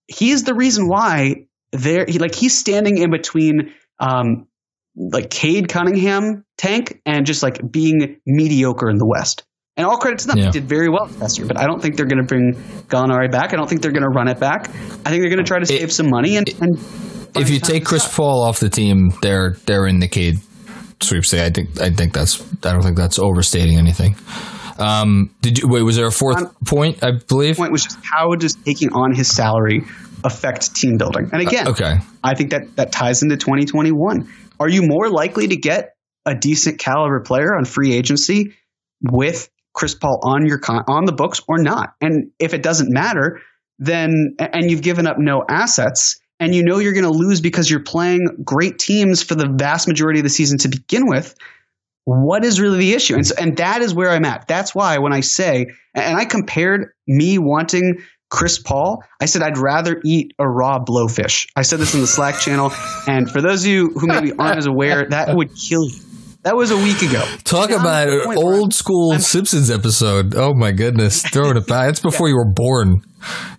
[0.08, 2.06] he's the reason why there.
[2.08, 3.74] He like he's standing in between.
[4.00, 4.48] Um,
[4.96, 9.44] like Cade Cunningham tank and just like being mediocre in the West.
[9.77, 10.38] And all credit to them.
[10.38, 10.45] Yeah.
[10.45, 12.53] They did very well last year, but I don't think they're going to bring
[12.88, 13.53] Gallinari back.
[13.53, 14.69] I don't think they're going to run it back.
[14.69, 16.77] I think they're going to try to save some money and, and
[17.38, 20.39] if you take Chris Paul off the team, they're they're in the Cade
[21.01, 21.41] sweepstakes.
[21.43, 24.15] I think I think that's I don't think that's overstating anything.
[24.77, 25.81] Um, did you wait?
[25.83, 27.03] Was there a fourth Um, point?
[27.03, 27.57] I believe.
[27.57, 29.83] point was just how does taking on his salary
[30.23, 31.29] affect team building?
[31.33, 31.95] And again, Okay.
[32.23, 34.29] I think that that ties into 2021.
[34.59, 38.53] Are you more likely to get a decent caliber player on free agency
[39.01, 41.93] with Chris Paul on your con- on the books or not?
[42.01, 43.41] And if it doesn't matter,
[43.77, 47.69] then and you've given up no assets and you know you're going to lose because
[47.69, 51.35] you're playing great teams for the vast majority of the season to begin with,
[52.03, 53.15] what is really the issue?
[53.15, 54.47] And so, and that is where I'm at.
[54.47, 59.57] That's why when I say and I compared me wanting Chris Paul, I said I'd
[59.57, 61.47] rather eat a raw blowfish.
[61.55, 62.71] I said this in the Slack channel,
[63.07, 65.99] and for those of you who maybe aren't as aware, that would kill you.
[66.45, 67.25] That was a week ago.
[67.43, 70.36] Talk I'm about an old school Simpsons episode.
[70.36, 71.89] Oh my goodness, throwing it back.
[71.89, 73.01] It's before you were born.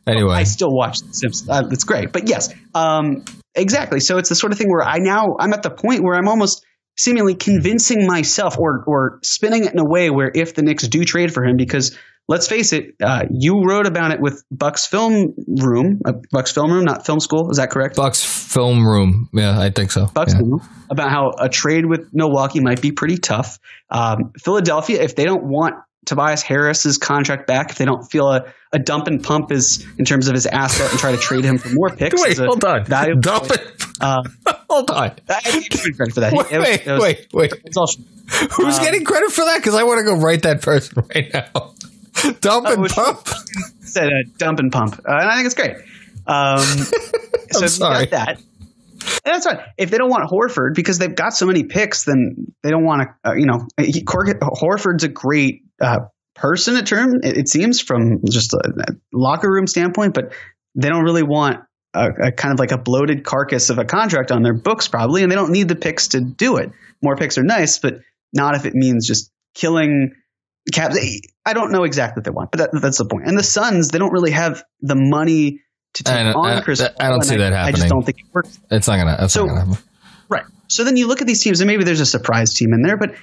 [0.07, 1.51] Anyway, I still watch The Simpsons.
[1.51, 3.25] Uh, it's great, but yes, um,
[3.57, 3.99] exactly.
[3.99, 6.29] So it's the sort of thing where I now I'm at the point where I'm
[6.29, 6.65] almost
[6.97, 11.05] seemingly convincing myself or or spinning it in a way where if the Knicks do
[11.05, 15.35] trade for him, because let's face it, uh, you wrote about it with Buck's Film
[15.47, 17.51] Room, uh, Buck's Film Room, not Film School.
[17.51, 17.97] Is that correct?
[17.97, 19.29] Bucks film room.
[19.33, 20.07] Yeah, I think so.
[20.07, 20.41] Bucks Yeah.
[20.41, 20.61] Room,
[20.91, 23.59] about how a trade with Milwaukee might be pretty tough.
[23.91, 28.53] Um, Philadelphia, if they don't want Tobias Harris's contract back, if they don't feel a,
[28.73, 31.59] a dump and pump is in terms of his asset and try to trade him
[31.59, 32.23] for more picks.
[32.23, 32.85] Wait, hold on.
[32.85, 33.83] Dump it.
[34.01, 34.23] Uh,
[34.69, 35.13] Hold on.
[35.29, 36.33] I give him credit for that.
[36.35, 37.53] Wait, It was- wait, it was- wait, wait.
[37.65, 37.87] It's all,
[38.57, 39.57] Who's getting credit for that?
[39.59, 41.73] Because I want to go write that person right now.
[42.41, 43.29] Dump and pump.
[43.81, 45.77] said a dump and pump, uh, and I think it's great.
[46.27, 46.59] Um,
[47.51, 48.07] so if you sorry.
[48.07, 48.39] got that.
[49.25, 49.59] And that's fine.
[49.79, 53.03] If they don't want Horford because they've got so many picks, then they don't want
[53.03, 53.31] to.
[53.31, 56.01] Uh, you know, he, Horford's a great uh,
[56.35, 56.77] person.
[56.77, 60.33] At term, it, it seems from just a, a locker room standpoint, but
[60.75, 61.61] they don't really want
[61.95, 65.23] a, a kind of like a bloated carcass of a contract on their books, probably,
[65.23, 66.73] and they don't need the picks to do it.
[67.03, 68.01] More picks are nice, but
[68.33, 70.13] not if it means just killing
[70.73, 70.93] cap.
[71.45, 73.27] I don't know exactly what they want, but that, that's the point.
[73.27, 75.61] And the Suns, they don't really have the money
[75.95, 76.81] to take I on I- Chris.
[76.81, 77.75] I Paul, don't see that happening.
[77.75, 78.59] I just don't think it works.
[78.71, 79.17] It's not gonna.
[79.19, 79.85] That's So- not gonna happen.
[80.29, 80.45] Right.
[80.69, 82.97] So then you look at these teams, and maybe there's a surprise team in there,
[82.97, 83.15] but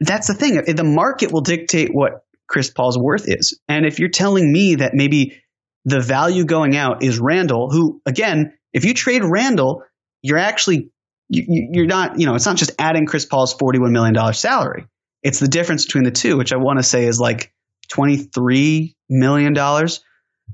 [0.00, 0.60] that's the thing.
[0.74, 3.58] The market will dictate what Chris Paul's worth is.
[3.68, 5.40] And if you're telling me that maybe
[5.84, 9.84] the value going out is Randall, who, again, if you trade Randall,
[10.22, 10.90] you're actually,
[11.28, 14.86] you, you're not, you know, it's not just adding Chris Paul's $41 million salary.
[15.24, 17.52] It's the difference between the two, which I want to say is like
[17.90, 19.88] $23 million.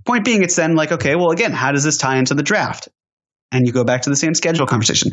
[0.07, 2.89] Point being, it's then like, okay, well, again, how does this tie into the draft?
[3.53, 5.11] And you go back to the same schedule conversation.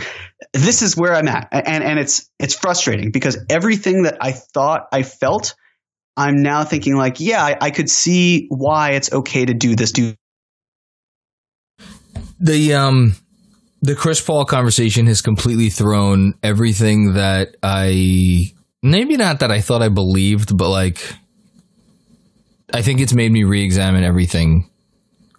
[0.54, 4.84] This is where I'm at, and and it's it's frustrating because everything that I thought
[4.92, 5.56] I felt,
[6.16, 9.92] I'm now thinking like, yeah, I, I could see why it's okay to do this.
[9.92, 10.14] Do
[12.40, 13.16] the um
[13.82, 19.82] the Chris Paul conversation has completely thrown everything that I maybe not that I thought
[19.82, 21.00] I believed, but like
[22.74, 24.70] I think it's made me re-examine everything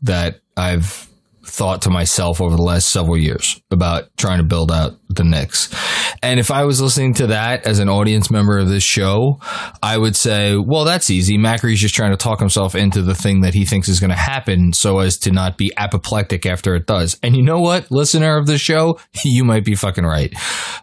[0.02, 1.08] that I've
[1.44, 5.74] thought to myself over the last several years about trying to build out the Knicks.
[6.22, 9.40] And if I was listening to that as an audience member of this show,
[9.82, 11.38] I would say, well, that's easy.
[11.38, 14.16] Macri's just trying to talk himself into the thing that he thinks is going to
[14.16, 17.18] happen so as to not be apoplectic after it does.
[17.22, 20.32] And you know what, listener of the show, you might be fucking right.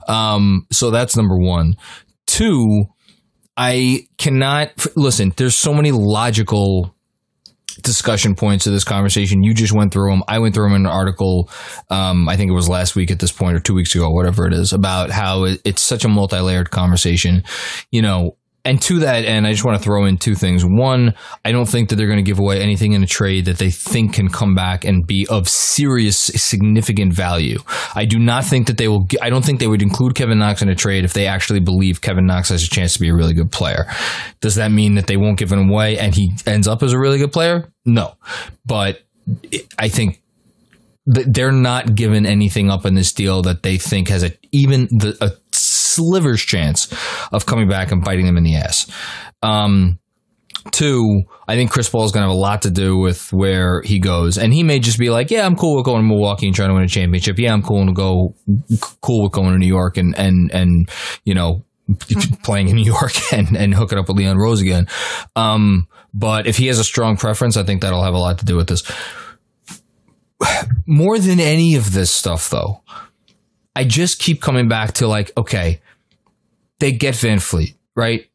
[0.07, 1.75] Um, so that's number one.
[2.35, 2.87] Two,
[3.55, 5.31] I cannot listen.
[5.37, 6.93] There's so many logical
[7.81, 9.41] discussion points to this conversation.
[9.41, 10.21] You just went through them.
[10.27, 11.49] I went through them in an article.
[11.89, 14.45] Um, I think it was last week at this point or two weeks ago, whatever
[14.45, 17.43] it is, about how it, it's such a multi-layered conversation.
[17.89, 20.65] You know, and to that end, I just want to throw in two things.
[20.65, 21.13] One,
[21.45, 23.69] I don't think that they're going to give away anything in a trade that they
[23.69, 27.59] think can come back and be of serious, significant value.
[27.93, 29.07] I do not think that they will.
[29.21, 32.01] I don't think they would include Kevin Knox in a trade if they actually believe
[32.01, 33.85] Kevin Knox has a chance to be a really good player.
[34.41, 36.99] Does that mean that they won't give him away and he ends up as a
[36.99, 37.71] really good player?
[37.85, 38.15] No,
[38.65, 39.03] but
[39.77, 40.21] I think
[41.13, 44.85] th- they're not giving anything up in this deal that they think has a even
[44.85, 45.31] the a
[45.95, 46.93] sliver's chance
[47.31, 48.91] of coming back and biting them in the ass.
[49.41, 49.99] Um,
[50.71, 53.81] two, I think Chris Paul is going to have a lot to do with where
[53.81, 56.47] he goes, and he may just be like, "Yeah, I'm cool with going to Milwaukee
[56.47, 57.37] and trying to win a championship.
[57.39, 58.35] Yeah, I'm cool to go,
[59.01, 60.89] cool with going to New York and and and
[61.23, 61.63] you know."
[62.43, 64.87] playing in New York and, and hooking up with Leon Rose again.
[65.35, 68.45] Um, but if he has a strong preference, I think that'll have a lot to
[68.45, 68.81] do with this
[70.85, 72.81] more than any of this stuff, though,
[73.75, 75.81] I just keep coming back to like, okay,
[76.79, 78.29] they get VanVleet, right?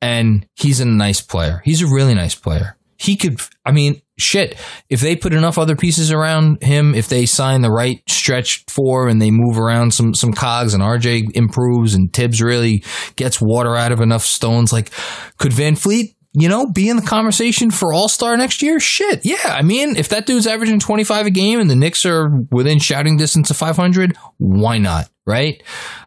[0.00, 1.62] And he's a nice player.
[1.64, 2.76] He's a really nice player.
[2.96, 4.56] He could, I mean, shit.
[4.88, 9.08] If they put enough other pieces around him, if they sign the right stretch four
[9.08, 12.84] and they move around some some cogs and RJ improves and Thibs really
[13.16, 14.90] gets water out of enough stones, like
[15.38, 18.78] could VanVleet, you know, be in the conversation for All Star next year?
[18.78, 19.36] Shit, yeah.
[19.44, 22.78] I mean, if that dude's averaging twenty five a game and the Knicks are within
[22.78, 25.08] shouting distance of five hundred, why not?
[25.26, 25.62] Right?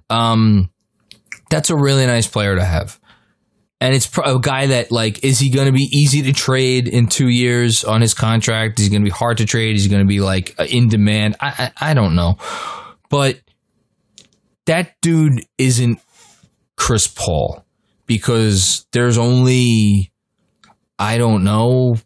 [0.10, 0.70] Um,
[1.50, 3.00] that's a really nice player to have.
[3.80, 7.08] And it's a guy that like, is he going to be easy to trade in
[7.08, 8.80] two years on his contract?
[8.80, 9.76] Is he going to be hard to trade?
[9.76, 11.36] Is he going to be like uh, in demand?
[11.40, 12.38] I, I I don't know,
[13.10, 13.40] but
[14.66, 16.00] that dude isn't
[16.76, 17.64] Chris Paul
[18.08, 20.12] because there's only
[20.98, 21.98] I don't know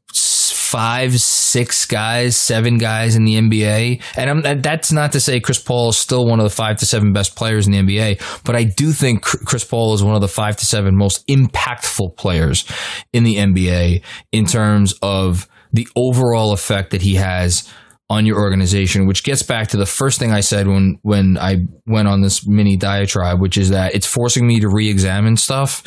[0.71, 4.01] five, six guys, seven guys in the NBA.
[4.15, 6.85] And I'm, that's not to say Chris Paul is still one of the five to
[6.85, 10.21] seven best players in the NBA, but I do think Chris Paul is one of
[10.21, 12.65] the five to seven most impactful players
[13.11, 17.69] in the NBA in terms of the overall effect that he has
[18.09, 21.65] on your organization, which gets back to the first thing I said when when I
[21.85, 25.83] went on this mini diatribe, which is that it's forcing me to re-examine stuff.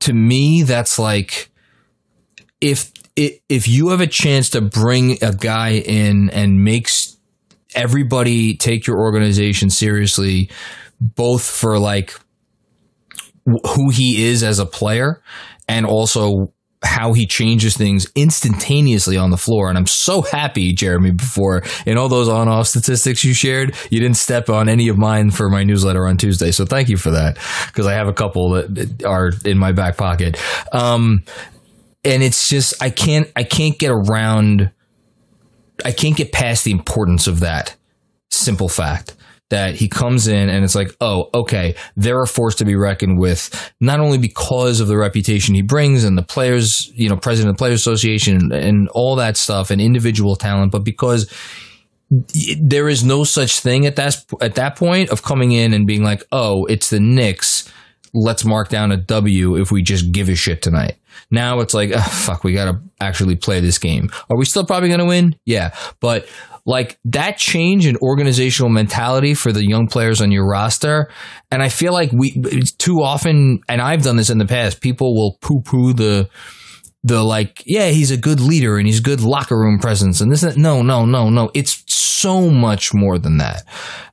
[0.00, 1.50] To me, that's like
[2.60, 7.16] if if you have a chance to bring a guy in and makes
[7.74, 10.50] everybody take your organization seriously,
[11.00, 12.14] both for like
[13.44, 15.22] who he is as a player
[15.68, 16.52] and also
[16.84, 19.68] how he changes things instantaneously on the floor.
[19.68, 23.98] And I'm so happy, Jeremy, before in all those on off statistics you shared, you
[23.98, 26.52] didn't step on any of mine for my newsletter on Tuesday.
[26.52, 29.96] So thank you for that because I have a couple that are in my back
[29.96, 30.40] pocket.
[30.72, 31.24] Um,
[32.04, 34.70] and it's just I can't I can't get around
[35.84, 37.76] I can't get past the importance of that
[38.30, 39.14] simple fact
[39.50, 43.18] that he comes in and it's like, oh, okay, they're a force to be reckoned
[43.18, 47.50] with, not only because of the reputation he brings and the players, you know, president
[47.50, 51.32] of the Players Association and, all that stuff and individual talent, but because
[52.60, 56.02] there is no such thing at that at that point of coming in and being
[56.02, 57.70] like, oh, it's the Knicks.
[58.24, 60.96] Let's mark down a W if we just give a shit tonight.
[61.30, 64.10] Now it's like, oh, fuck, we got to actually play this game.
[64.30, 65.36] Are we still probably to win?
[65.44, 65.74] Yeah.
[66.00, 66.28] But
[66.64, 71.10] like that change in organizational mentality for the young players on your roster.
[71.50, 72.32] And I feel like we
[72.78, 76.28] too often, and I've done this in the past, people will poo poo the,
[77.04, 80.42] the like, yeah, he's a good leader and he's good locker room presence and this,
[80.42, 81.50] and no, no, no, no.
[81.54, 83.62] It's so much more than that.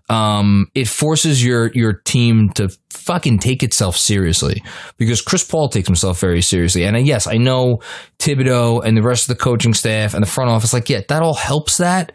[0.08, 4.64] Um, it forces your, your team to fucking take itself seriously
[4.98, 6.84] because Chris Paul takes himself very seriously.
[6.84, 7.80] And yes, I know
[8.20, 11.24] Thibodeau and the rest of the coaching staff and the front office, like, yeah, that
[11.24, 12.12] all helps that.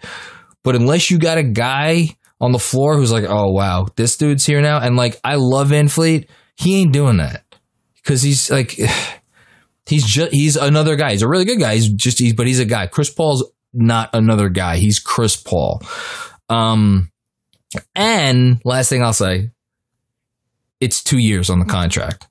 [0.63, 4.47] But unless you got a guy on the floor who's like, oh, wow, this dude's
[4.47, 4.79] here now.
[4.79, 6.29] And like, I love VanVleet.
[6.57, 7.45] He ain't doing that
[7.97, 8.79] because he's like,
[9.91, 11.13] he's just, he's another guy.
[11.13, 11.75] He's a really good guy.
[11.75, 12.87] He's just, he's, but he's a guy.
[12.87, 14.77] Chris Paul's not another guy.
[14.77, 15.83] He's Chris Paul.
[16.49, 17.11] Um,
[17.95, 19.51] and last thing I'll say,
[20.81, 22.27] it's two years on the contract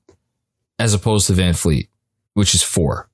[0.78, 1.88] as opposed to VanVleet,
[2.34, 3.08] which is four.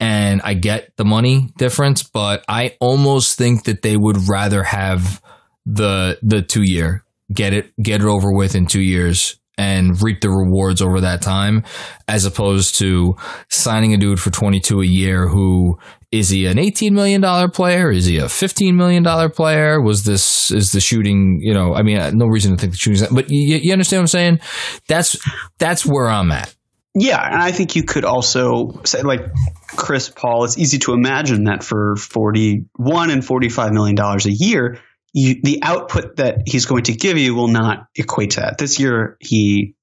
[0.00, 5.22] And I get the money difference, but I almost think that they would rather have
[5.64, 10.20] the the two year get it get it over with in two years and reap
[10.20, 11.64] the rewards over that time
[12.08, 13.14] as opposed to
[13.48, 15.78] signing a dude for 22 a year who
[16.10, 17.90] is he an $18 million player?
[17.90, 19.80] Is he a $15 million player?
[19.80, 22.78] Was this, is the shooting, you know, I mean, uh, no reason to think the
[22.78, 24.40] shooting's, but you, you understand what I'm saying?
[24.88, 25.16] That's,
[25.58, 26.54] that's where I'm at.
[26.94, 27.24] Yeah.
[27.24, 29.20] And I think you could also say, like
[29.68, 34.78] Chris Paul, it's easy to imagine that for 41 and $45 million a year,
[35.12, 38.58] you, the output that he's going to give you will not equate to that.
[38.58, 39.74] This year, he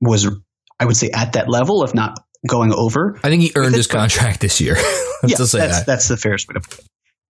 [0.00, 0.28] was,
[0.80, 3.18] I would say, at that level, if not going over.
[3.22, 4.76] I think he earned his contract this year.
[5.24, 5.86] yeah, that's, that.
[5.86, 6.88] that's the fairest way to put it.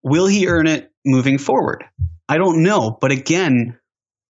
[0.03, 1.85] Will he earn it moving forward?
[2.29, 2.97] I don't know.
[3.01, 3.79] But again,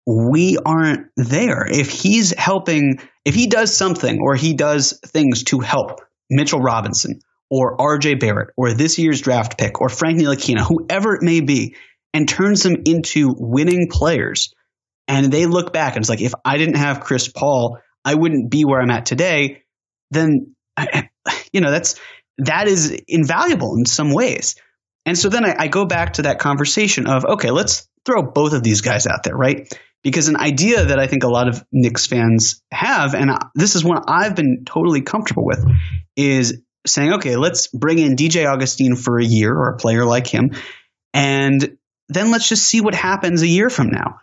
[0.07, 1.67] we aren't there.
[1.67, 6.01] If he's helping, if he does something or he does things to help
[6.31, 7.21] Mitchell Robinson
[7.51, 11.77] or RJ Barrett or this year's draft pick or Frank Ntilikina, whoever it may be,
[12.15, 14.55] and turns them into winning players,
[15.07, 18.51] and they look back and it's like, if I didn't have Chris Paul, I wouldn't
[18.51, 19.63] be where I'm at today,
[20.11, 20.55] then
[21.53, 22.01] you know that's
[22.39, 24.57] that is invaluable in some ways.
[25.07, 28.53] And so then I, I go back to that conversation of okay, let's throw both
[28.53, 29.69] of these guys out there, right?
[30.03, 33.83] Because an idea that I think a lot of Knicks fans have, and this is
[33.83, 35.65] one I've been totally comfortable with,
[36.15, 40.27] is saying, okay, let's bring in DJ Augustin for a year or a player like
[40.27, 40.51] him,
[41.15, 41.79] And
[42.09, 44.19] then let's just see what happens a year from now.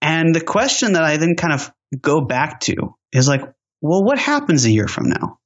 [0.00, 1.70] And the question that I then kind of
[2.00, 2.74] go back to
[3.12, 3.40] is like,
[3.80, 5.38] well, what happens a year from now?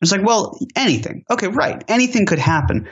[0.00, 1.24] It's like, well, anything.
[1.30, 1.82] Okay, right.
[1.88, 2.88] Anything could happen.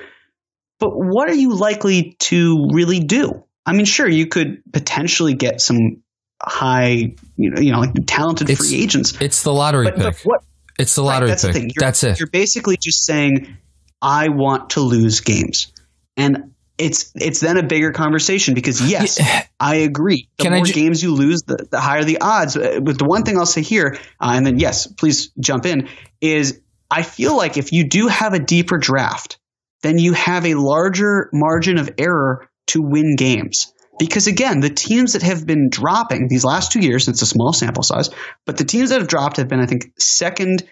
[0.78, 3.44] But what are you likely to really do?
[3.64, 6.02] I mean, sure, you could potentially get some
[6.42, 9.14] high, you know, you know, like talented It's- free agents.
[9.20, 10.24] It's the lottery But, but pick.
[10.26, 10.42] what?
[10.78, 11.54] it's the right, lottery that's the pick.
[11.56, 11.70] thing.
[11.74, 12.18] You're, That's it.
[12.20, 13.56] You're basically just saying,
[14.02, 15.72] I want to lose games,
[16.16, 19.20] and it's it's then a bigger conversation because yes,
[19.60, 20.28] I agree.
[20.38, 22.56] The Can more ju- games you lose, the, the higher the odds.
[22.56, 25.88] Uh, But the one thing I'll say here, uh, and then yes, please jump in,
[26.20, 26.60] is
[26.90, 29.38] I feel like if you do have a deeper draft,
[29.82, 33.72] then you have a larger margin of error to win games.
[33.98, 37.54] Because again, the teams that have been dropping these last two years, it's a small
[37.54, 38.10] sample size,
[38.44, 40.62] but the teams that have dropped have been, I think, second,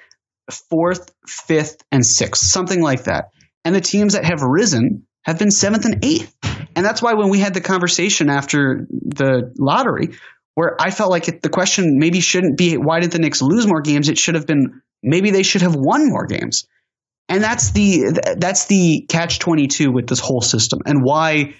[0.51, 3.31] fourth, fifth, and sixth, something like that.
[3.65, 6.35] And the teams that have risen have been seventh and eighth.
[6.77, 10.16] And that's why when we had the conversation after the lottery,
[10.55, 13.66] where I felt like it, the question maybe shouldn't be why did the Knicks lose
[13.66, 14.09] more games?
[14.09, 16.66] It should have been maybe they should have won more games.
[17.29, 21.55] And that's the that's the catch twenty two with this whole system, and why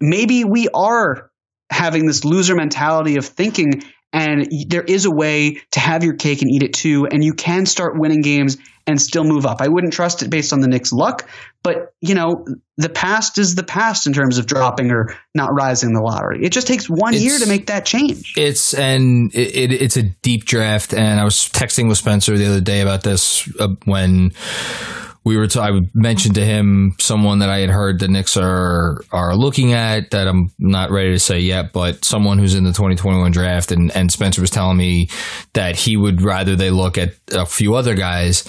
[0.00, 1.30] maybe we are
[1.70, 3.82] having this loser mentality of thinking
[4.12, 7.32] and there is a way to have your cake and eat it too and you
[7.32, 9.60] can start winning games and still move up.
[9.60, 11.28] I wouldn't trust it based on the Knicks luck
[11.62, 12.44] but you know
[12.76, 16.44] the past is the past in terms of dropping or not rising the lottery.
[16.44, 18.34] It just takes one It's- year to make that change.
[18.36, 22.46] It's and it, it, it's a deep draft, and I was texting with Spencer the
[22.46, 24.32] other day about this uh, when
[25.24, 25.46] we were.
[25.46, 29.72] T- I mentioned to him someone that I had heard the Knicks are are looking
[29.72, 33.72] at that I'm not ready to say yet, but someone who's in the 2021 draft,
[33.72, 35.08] and and Spencer was telling me
[35.54, 38.48] that he would rather they look at a few other guys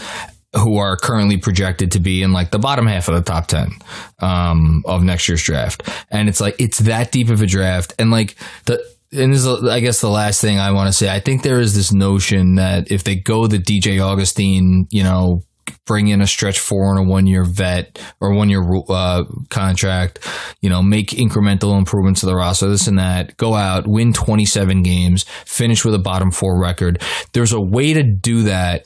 [0.55, 3.71] who are currently projected to be in like the bottom half of the top 10
[4.19, 5.89] um, of next year's draft.
[6.11, 7.93] And it's like, it's that deep of a draft.
[7.97, 11.09] And like the, and this is, I guess, the last thing I want to say.
[11.09, 15.43] I think there is this notion that if they go the DJ Augustin, you know,
[15.85, 20.19] bring in a stretch four and a one year vet or one year uh, contract,
[20.61, 24.83] you know, make incremental improvements to the roster, this and that, go out, win 27
[24.83, 27.01] games, finish with a bottom four record.
[27.33, 28.85] There's a way to do that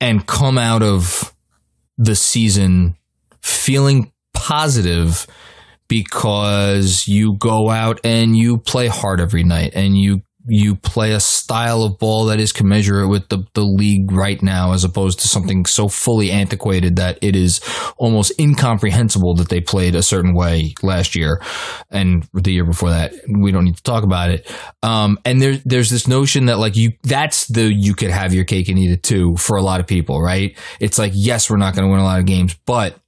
[0.00, 1.34] and come out of
[1.96, 2.96] the season
[3.42, 5.26] feeling positive
[5.88, 11.20] because you go out and you play hard every night and you you play a
[11.20, 15.28] style of ball that is commensurate with the, the league right now as opposed to
[15.28, 17.60] something so fully antiquated that it is
[17.96, 21.40] almost incomprehensible that they played a certain way last year
[21.90, 23.12] and the year before that.
[23.28, 24.50] We don't need to talk about it.
[24.82, 28.44] Um, and there, there's this notion that like you that's the you could have your
[28.44, 30.56] cake and eat it too for a lot of people right?
[30.80, 32.98] It's like yes we're not going to win a lot of games but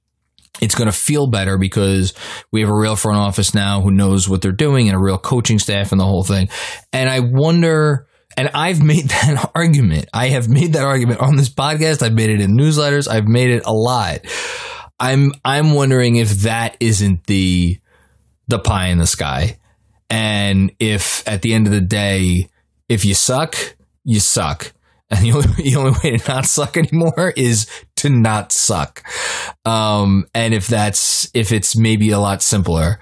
[0.61, 2.13] it's going to feel better because
[2.51, 5.17] we have a real front office now who knows what they're doing and a real
[5.17, 6.49] coaching staff and the whole thing.
[6.93, 8.07] And I wonder,
[8.37, 10.05] and I've made that argument.
[10.13, 12.03] I have made that argument on this podcast.
[12.03, 13.09] I've made it in newsletters.
[13.09, 14.19] I've made it a lot.
[14.99, 17.79] I'm, I'm wondering if that isn't the,
[18.47, 19.57] the pie in the sky.
[20.11, 22.49] And if at the end of the day,
[22.87, 23.55] if you suck,
[24.03, 24.73] you suck.
[25.09, 27.67] And the only, the only way to not suck anymore is
[28.01, 29.03] to not suck.
[29.65, 32.99] Um, and if that's, if it's maybe a lot simpler.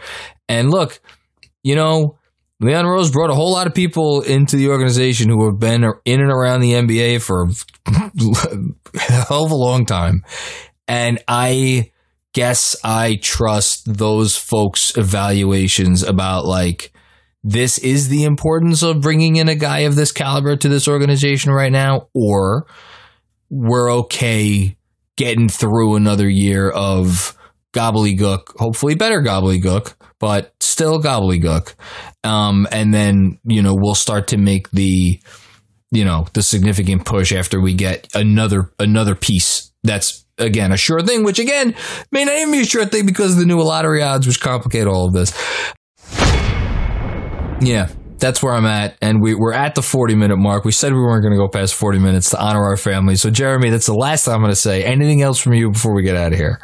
[0.48, 1.00] And look,
[1.64, 2.18] you know,
[2.62, 6.22] Leon Rose brought a whole lot of people into the organization who have been in
[6.22, 10.24] and around the NBA for a hell of a long time.
[10.88, 11.92] And I
[12.34, 16.92] guess I trust those folks' evaluations about like,
[17.44, 21.54] this is the importance of bringing in a guy of this caliber to this organization
[21.54, 22.68] right now, or
[23.50, 24.76] we're okay
[25.20, 27.38] getting through another year of
[27.74, 31.76] gobbledygook, hopefully better gobbledygook, but still gobbledygook.
[32.24, 35.20] Um, and then, you know, we'll start to make the,
[35.92, 41.02] you know, the significant push after we get another, another piece that's again a sure
[41.02, 41.76] thing, which again
[42.14, 44.88] may not even be a sure thing because of the new lottery odds, which complicate
[44.88, 45.34] all of this.
[47.62, 47.90] Yeah,
[48.20, 48.98] that's where I'm at.
[49.02, 50.66] And we, we're at the 40 minute mark.
[50.66, 53.16] We said we weren't going to go past 40 minutes to honor our family.
[53.16, 54.84] So, Jeremy, that's the last time I'm going to say.
[54.84, 56.60] Anything else from you before we get out of here?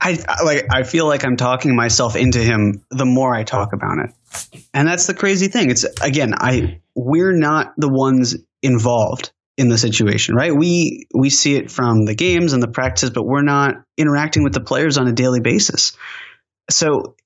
[0.00, 3.72] I I- like I feel like I'm talking myself into him the more I talk
[3.72, 4.64] about it.
[4.74, 5.70] And that's the crazy thing.
[5.70, 10.54] It's again, I we're not the ones involved in the situation, right?
[10.54, 14.54] We we see it from the games and the practices, but we're not interacting with
[14.54, 15.96] the players on a daily basis.
[16.70, 17.16] So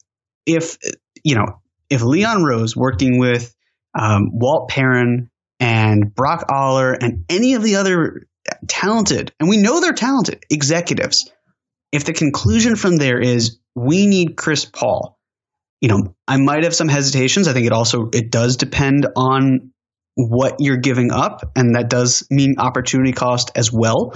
[0.44, 0.78] if
[1.22, 1.60] you know,
[1.90, 3.54] if Leon Rose working with
[3.98, 5.30] um, Walt Perrin
[5.60, 8.26] and Brock Aller and any of the other
[8.68, 11.30] talented, and we know they're talented executives
[11.92, 15.18] if the conclusion from there is we need Chris Paul,
[15.80, 17.48] you know, I might have some hesitations.
[17.48, 19.72] I think it also it does depend on
[20.14, 24.12] what you're giving up, and that does mean opportunity cost as well.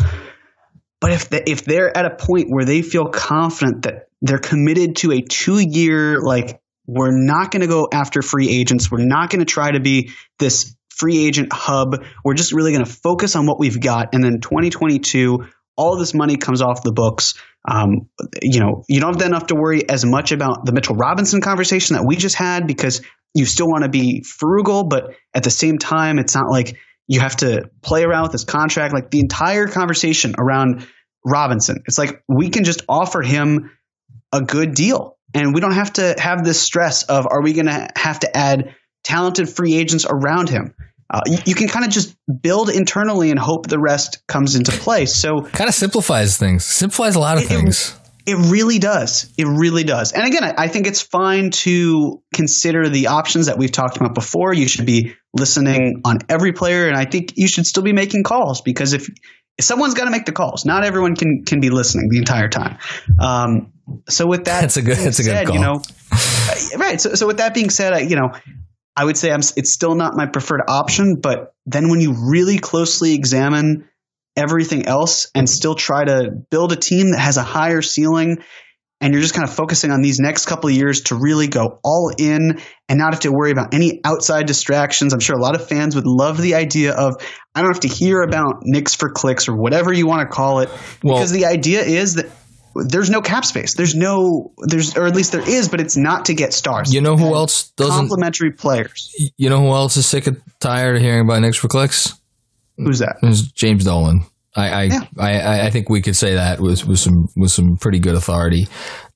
[1.01, 4.97] But if the, if they're at a point where they feel confident that they're committed
[4.97, 6.61] to a two year like
[6.91, 10.11] we're not going to go after free agents, we're not going to try to be
[10.39, 12.05] this free agent hub.
[12.25, 16.13] We're just really going to focus on what we've got, and then 2022 all this
[16.13, 17.35] money comes off the books.
[17.67, 18.11] Um,
[18.43, 22.05] you know, you don't have to worry as much about the Mitchell Robinson conversation that
[22.07, 23.01] we just had because
[23.35, 26.77] you still want to be frugal, but at the same time, it's not like
[27.07, 28.93] you have to play around with this contract.
[28.93, 30.87] Like the entire conversation around
[31.25, 33.71] Robinson, it's like we can just offer him
[34.33, 37.67] a good deal and we don't have to have this stress of are we going
[37.67, 40.75] to have to add talented free agents around him.
[41.13, 44.71] Uh, you, you, can kind of just build internally and hope the rest comes into
[44.71, 45.15] place.
[45.15, 46.65] So kind of simplifies things.
[46.65, 47.99] Simplifies a lot of it, things.
[48.27, 49.33] It, it, really does.
[49.37, 50.13] It really does.
[50.13, 54.15] And again, I, I, think it's fine to consider the options that we've talked about
[54.15, 54.55] before.
[54.55, 58.23] You should be listening on every player, and I think you should still be making
[58.23, 59.09] calls because if,
[59.59, 62.49] if someone's got to make the calls, not everyone can can be listening the entire
[62.49, 62.79] time.
[63.19, 63.73] Um,
[64.09, 64.97] so with that, that's a good.
[64.97, 65.57] That's a good call.
[65.57, 65.83] You know,
[66.77, 67.01] right.
[67.01, 68.31] So, so with that being said, I, you know,
[68.97, 71.17] I would say I'm, it's still not my preferred option.
[71.21, 73.89] But then when you really closely examine
[74.37, 78.39] everything else and still try to build a team that has a higher ceiling
[79.01, 81.81] and you're just kind of focusing on these next couple of years to really go
[81.83, 85.15] all in and not have to worry about any outside distractions.
[85.15, 87.15] I'm sure a lot of fans would love the idea of
[87.55, 90.61] I don't have to hear about Knicks for clicks or whatever you want to call
[90.61, 90.69] it
[91.03, 92.31] well, because the idea is that
[92.75, 93.75] there's no cap space.
[93.75, 96.93] There's no there's or at least there is, but it's not to get stars.
[96.93, 99.15] You know who else doesn't complimentary players.
[99.37, 102.15] You know who else is sick and tired of hearing about Knicks for clicks?
[102.77, 103.17] Who's that?
[103.23, 104.25] It's James Dolan.
[104.55, 105.01] I I, yeah.
[105.19, 108.69] I I think we could say that with with some with some pretty good authority.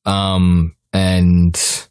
[0.05, 1.89] Um and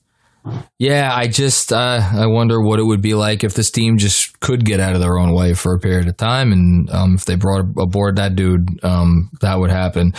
[0.78, 4.40] yeah, I just uh, I wonder what it would be like if this team just
[4.40, 7.26] could get out of their own way for a period of time, and um, if
[7.26, 10.14] they brought aboard that dude, um, that would happen.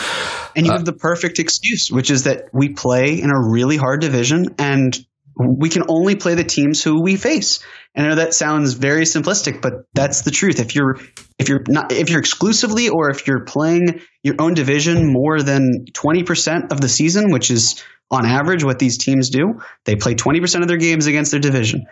[0.57, 3.77] And you uh, have the perfect excuse, which is that we play in a really
[3.77, 4.97] hard division, and
[5.37, 7.61] we can only play the teams who we face.
[7.95, 10.59] And I know that sounds very simplistic, but that's the truth.
[10.59, 10.99] If you're
[11.39, 15.87] if you're not if you're exclusively or if you're playing your own division more than
[15.93, 19.61] twenty percent of the season, which is on average what these teams do.
[19.85, 21.87] They play 20% of their games against their division.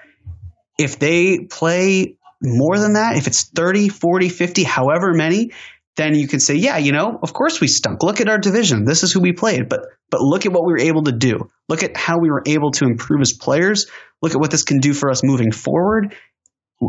[0.78, 5.52] If they play more than that, if it's 30, 40, 50, however many,
[5.96, 8.02] then you can say, yeah, you know, of course we stunk.
[8.02, 8.84] Look at our division.
[8.84, 9.68] This is who we played.
[9.68, 11.50] But but look at what we were able to do.
[11.68, 13.86] Look at how we were able to improve as players.
[14.22, 16.14] Look at what this can do for us moving forward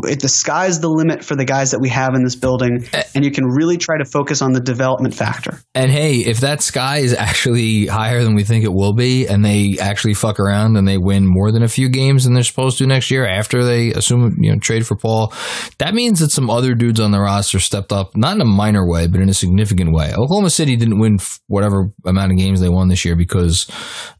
[0.02, 3.02] it, the sky's the limit for the guys that we have in this building, eh.
[3.14, 5.60] and you can really try to focus on the development factor.
[5.74, 9.44] And hey, if that sky is actually higher than we think it will be, and
[9.44, 12.78] they actually fuck around and they win more than a few games than they're supposed
[12.78, 15.32] to next year after they assume you know trade for Paul,
[15.78, 18.88] that means that some other dudes on the roster stepped up, not in a minor
[18.88, 20.12] way, but in a significant way.
[20.12, 23.70] Oklahoma City didn't win whatever amount of games they won this year because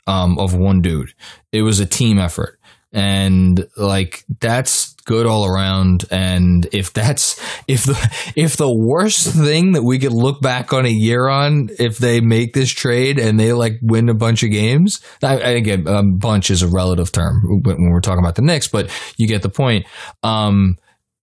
[0.06, 1.14] um, of one dude.
[1.52, 2.53] It was a team effort
[2.94, 6.04] and like that's good all around.
[6.10, 7.38] And if that's
[7.68, 11.70] if the if the worst thing that we could look back on a year on
[11.78, 15.86] if they make this trade and they like win a bunch of games I, again
[15.86, 19.42] a bunch is a relative term when we're talking about the Knicks but you get
[19.42, 19.86] the point.
[20.22, 20.78] Um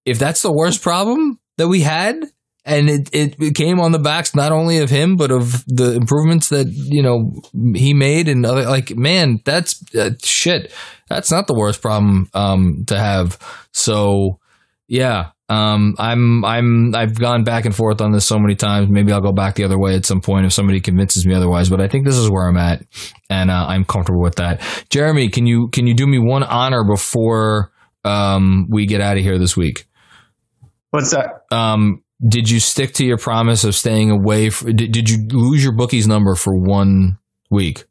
[0.05, 2.26] if that's the worst problem that we had
[2.64, 6.49] and it, it came on the backs not only of him but of the improvements
[6.49, 7.34] that you know
[7.76, 10.72] he made and other like man that's uh, shit.
[11.09, 13.38] That's not the worst problem um, to have.
[13.74, 14.39] So
[14.88, 18.88] yeah um, I'm I'm I've gone back and forth on this so many times.
[18.89, 21.70] Maybe I'll go back the other way at some point if somebody convinces me otherwise
[21.70, 22.84] but I think this is where I'm at.
[23.30, 24.62] And uh, I'm comfortable with that.
[24.89, 27.72] Jeremy can you can you do me one honor before
[28.05, 29.88] um, we get out of here this week?
[30.91, 31.45] What's that?
[31.51, 34.49] Um, did you stick to your promise of staying away?
[34.49, 37.17] For, did, did you lose your bookies number for one
[37.49, 37.86] week?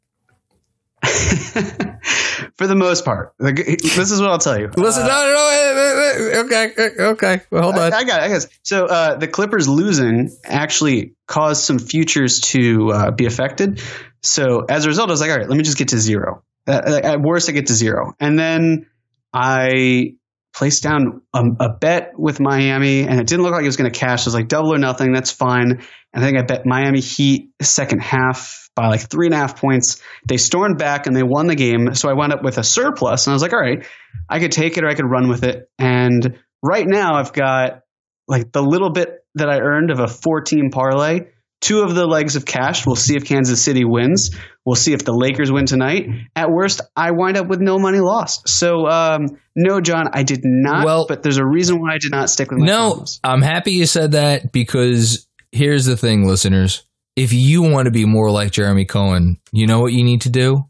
[1.05, 4.71] for the most part, this is what I'll tell you.
[4.77, 7.41] Listen, uh, no, no, no, okay, okay.
[7.51, 7.93] Well, hold on.
[7.95, 8.25] I, I got it.
[8.25, 8.49] I guess.
[8.63, 13.83] So uh, the Clippers losing actually caused some futures to uh, be affected.
[14.23, 16.43] So as a result, I was like, all right, let me just get to zero.
[16.67, 18.87] at worst, I get to zero, and then
[19.33, 20.17] I
[20.61, 23.91] placed down a, a, bet with Miami, and it didn't look like it was going
[23.91, 24.27] to cash.
[24.27, 25.71] I was like, double or nothing, that's fine.
[25.71, 25.83] And
[26.13, 30.03] I think I bet Miami Heat second half by like three and a half points.
[30.29, 31.95] They stormed back and they won the game.
[31.95, 33.87] So I wound up with a surplus, and I was like, all right,
[34.29, 35.71] I could take it or I could run with it.
[35.79, 37.81] And right now, I've got
[38.29, 41.29] like the little bit that I earned of a four team parlay
[41.61, 42.87] two of the legs of cash.
[42.87, 44.37] We'll see if Kansas City wins.
[44.65, 46.09] We'll see if the Lakers win tonight.
[46.35, 48.49] At worst, I wind up with no money lost.
[48.49, 50.85] So, um, no, John, I did not.
[50.85, 53.21] Well- but there's a reason why I did not stick with my No, promise.
[53.25, 56.85] I'm happy you said that because here's the thing, listeners.
[57.17, 60.31] If you want to be more like Jeremy Cohen, you know what you need to
[60.31, 60.65] do?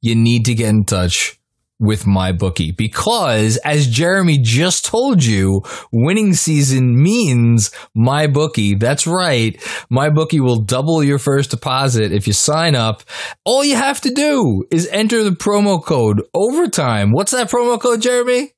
[0.00, 1.38] You need to get in touch
[1.80, 5.62] with my bookie because as Jeremy just told you,
[5.92, 8.74] winning season means my bookie.
[8.76, 9.60] That's right.
[9.90, 13.02] My bookie will double your first deposit if you sign up.
[13.44, 17.10] All you have to do is enter the promo code overtime.
[17.10, 18.52] What's that promo code, Jeremy?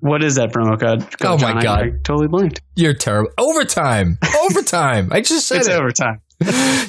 [0.00, 1.02] What is that promo code?
[1.24, 1.78] Oh, my John, I- God.
[1.80, 2.60] I, totally blinked.
[2.76, 3.30] You're terrible.
[3.38, 4.18] Overtime.
[4.44, 5.08] Overtime.
[5.10, 5.74] I just said It's it.
[5.74, 6.20] overtime.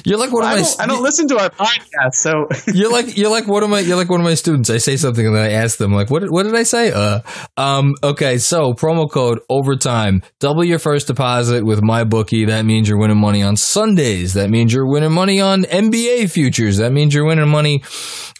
[0.04, 0.62] You're like one of I my.
[0.62, 3.80] don't, I don't listen to our podcast, so You're like you're like one of my
[3.80, 4.68] you're like one of my students.
[4.68, 6.92] I say something and then I ask them like, what did- what did I say?
[6.92, 7.20] Uh,
[7.56, 8.36] um, okay.
[8.38, 10.22] So promo code overtime.
[10.38, 12.44] Double your first deposit with my bookie.
[12.44, 14.34] That means you're winning money on Sundays.
[14.34, 16.76] That means you're winning money on NBA futures.
[16.76, 17.82] That means you're winning money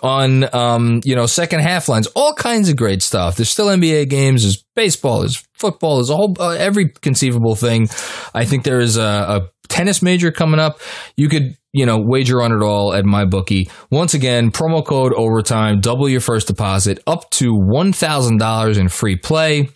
[0.02, 2.06] on um, you know second half lines.
[2.14, 3.36] All kinds of great stuff.
[3.36, 4.42] There's still NBA games.
[4.42, 5.20] There's baseball.
[5.20, 5.96] There's football.
[5.96, 7.88] There's a whole uh, every conceivable thing.
[8.34, 10.80] I think there is a, a tennis major coming up.
[11.16, 13.70] You could, you know, wager on it all at my bookie.
[13.90, 19.68] Once again, promo code overtime, double your first deposit up to $1,000 in free play.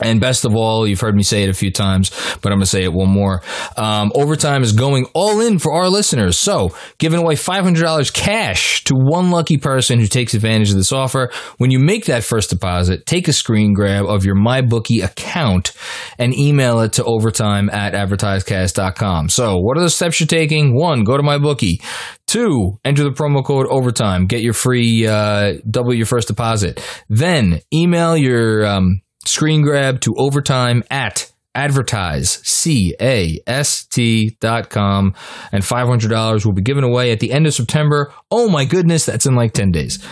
[0.00, 2.10] And best of all, you've heard me say it a few times,
[2.42, 3.42] but I'm going to say it one more.
[3.76, 6.38] Um, overtime is going all in for our listeners.
[6.38, 11.30] So, giving away $500 cash to one lucky person who takes advantage of this offer.
[11.56, 15.72] When you make that first deposit, take a screen grab of your MyBookie account
[16.18, 19.30] and email it to overtime at advertisecast.com.
[19.30, 20.74] So, what are the steps you're taking?
[20.74, 21.82] One, go to MyBookie.
[22.26, 24.26] Two, enter the promo code overtime.
[24.26, 26.84] Get your free, uh, double your first deposit.
[27.08, 35.14] Then email your, um, screen grab to overtime at advertise c-a-s-t dot com
[35.52, 39.24] and $500 will be given away at the end of september oh my goodness that's
[39.24, 40.06] in like 10 days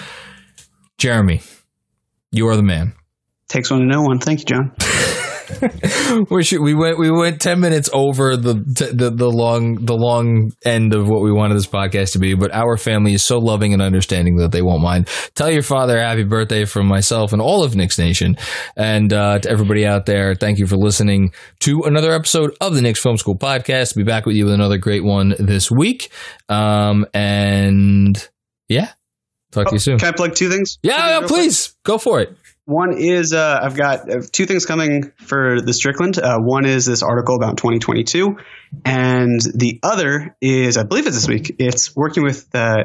[0.97, 1.43] jeremy
[2.31, 2.95] you are the man
[3.49, 4.19] takes one to know one.
[4.19, 4.73] Thank you, John.
[6.31, 10.53] we should, we went we went 10 minutes over the, the the long the long
[10.65, 13.73] end of what we wanted this podcast to be but our family is so loving
[13.73, 15.09] and understanding that they won't mind.
[15.35, 18.37] Tell your father happy birthday from myself and all of Knicks Nation.
[18.77, 22.83] And uh, to everybody out there thank you for listening to another episode of the
[22.83, 23.97] Knicks Film School podcast.
[23.97, 26.11] Be back with you with another great one this week.
[26.49, 28.29] Um and
[28.69, 28.93] yeah
[29.53, 29.99] talk to you soon.
[29.99, 30.79] Can I plug two things?
[30.83, 31.39] yeah, yeah things real quick?
[31.39, 31.75] please.
[31.85, 32.37] Go for it
[32.67, 36.19] One is uh, I've got uh, two things coming for the Strickland.
[36.19, 38.39] Uh, one is this article about 2022,
[38.87, 41.57] and the other is I believe it's this week.
[41.59, 42.85] It's working with uh,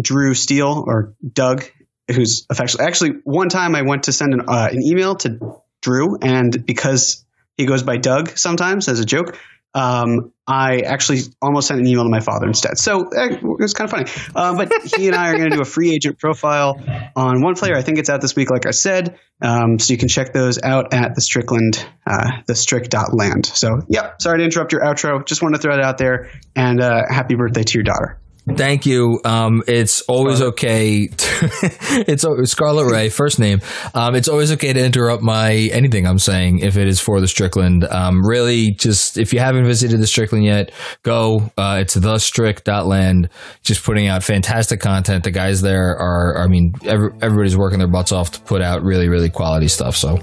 [0.00, 1.64] Drew Steele or Doug,
[2.08, 6.16] who's affectionately actually one time I went to send an, uh, an email to Drew,
[6.22, 7.24] and because
[7.58, 9.38] he goes by Doug sometimes as a joke.
[9.74, 12.76] Um, I actually almost sent an email to my father instead.
[12.76, 14.30] So eh, it was kind of funny.
[14.34, 16.82] Um, but he and I are going to do a free agent profile
[17.14, 17.76] on one player.
[17.76, 19.18] I think it's out this week, like I said.
[19.40, 23.46] Um, so you can check those out at the Strickland, uh, the strick.land.
[23.46, 24.20] So, yep.
[24.20, 25.24] Sorry to interrupt your outro.
[25.24, 26.30] Just wanted to throw that out there.
[26.56, 28.19] And uh, happy birthday to your daughter.
[28.56, 29.20] Thank you.
[29.24, 31.06] Um, it's always okay.
[31.06, 31.26] To,
[32.06, 33.60] it's Scarlet Ray, first name.
[33.94, 37.28] Um, it's always okay to interrupt my anything I'm saying if it is for the
[37.28, 37.84] Strickland.
[37.84, 40.72] Um, really, just if you haven't visited the Strickland yet,
[41.02, 41.50] go.
[41.56, 43.28] Uh, it's thestrick.land.
[43.62, 45.24] Just putting out fantastic content.
[45.24, 48.82] The guys there are, I mean, every, everybody's working their butts off to put out
[48.82, 49.96] really, really quality stuff.
[49.96, 50.18] So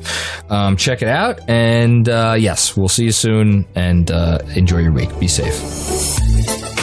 [0.49, 1.39] um, check it out.
[1.49, 5.17] And uh, yes, we'll see you soon and uh, enjoy your week.
[5.19, 6.76] Be safe.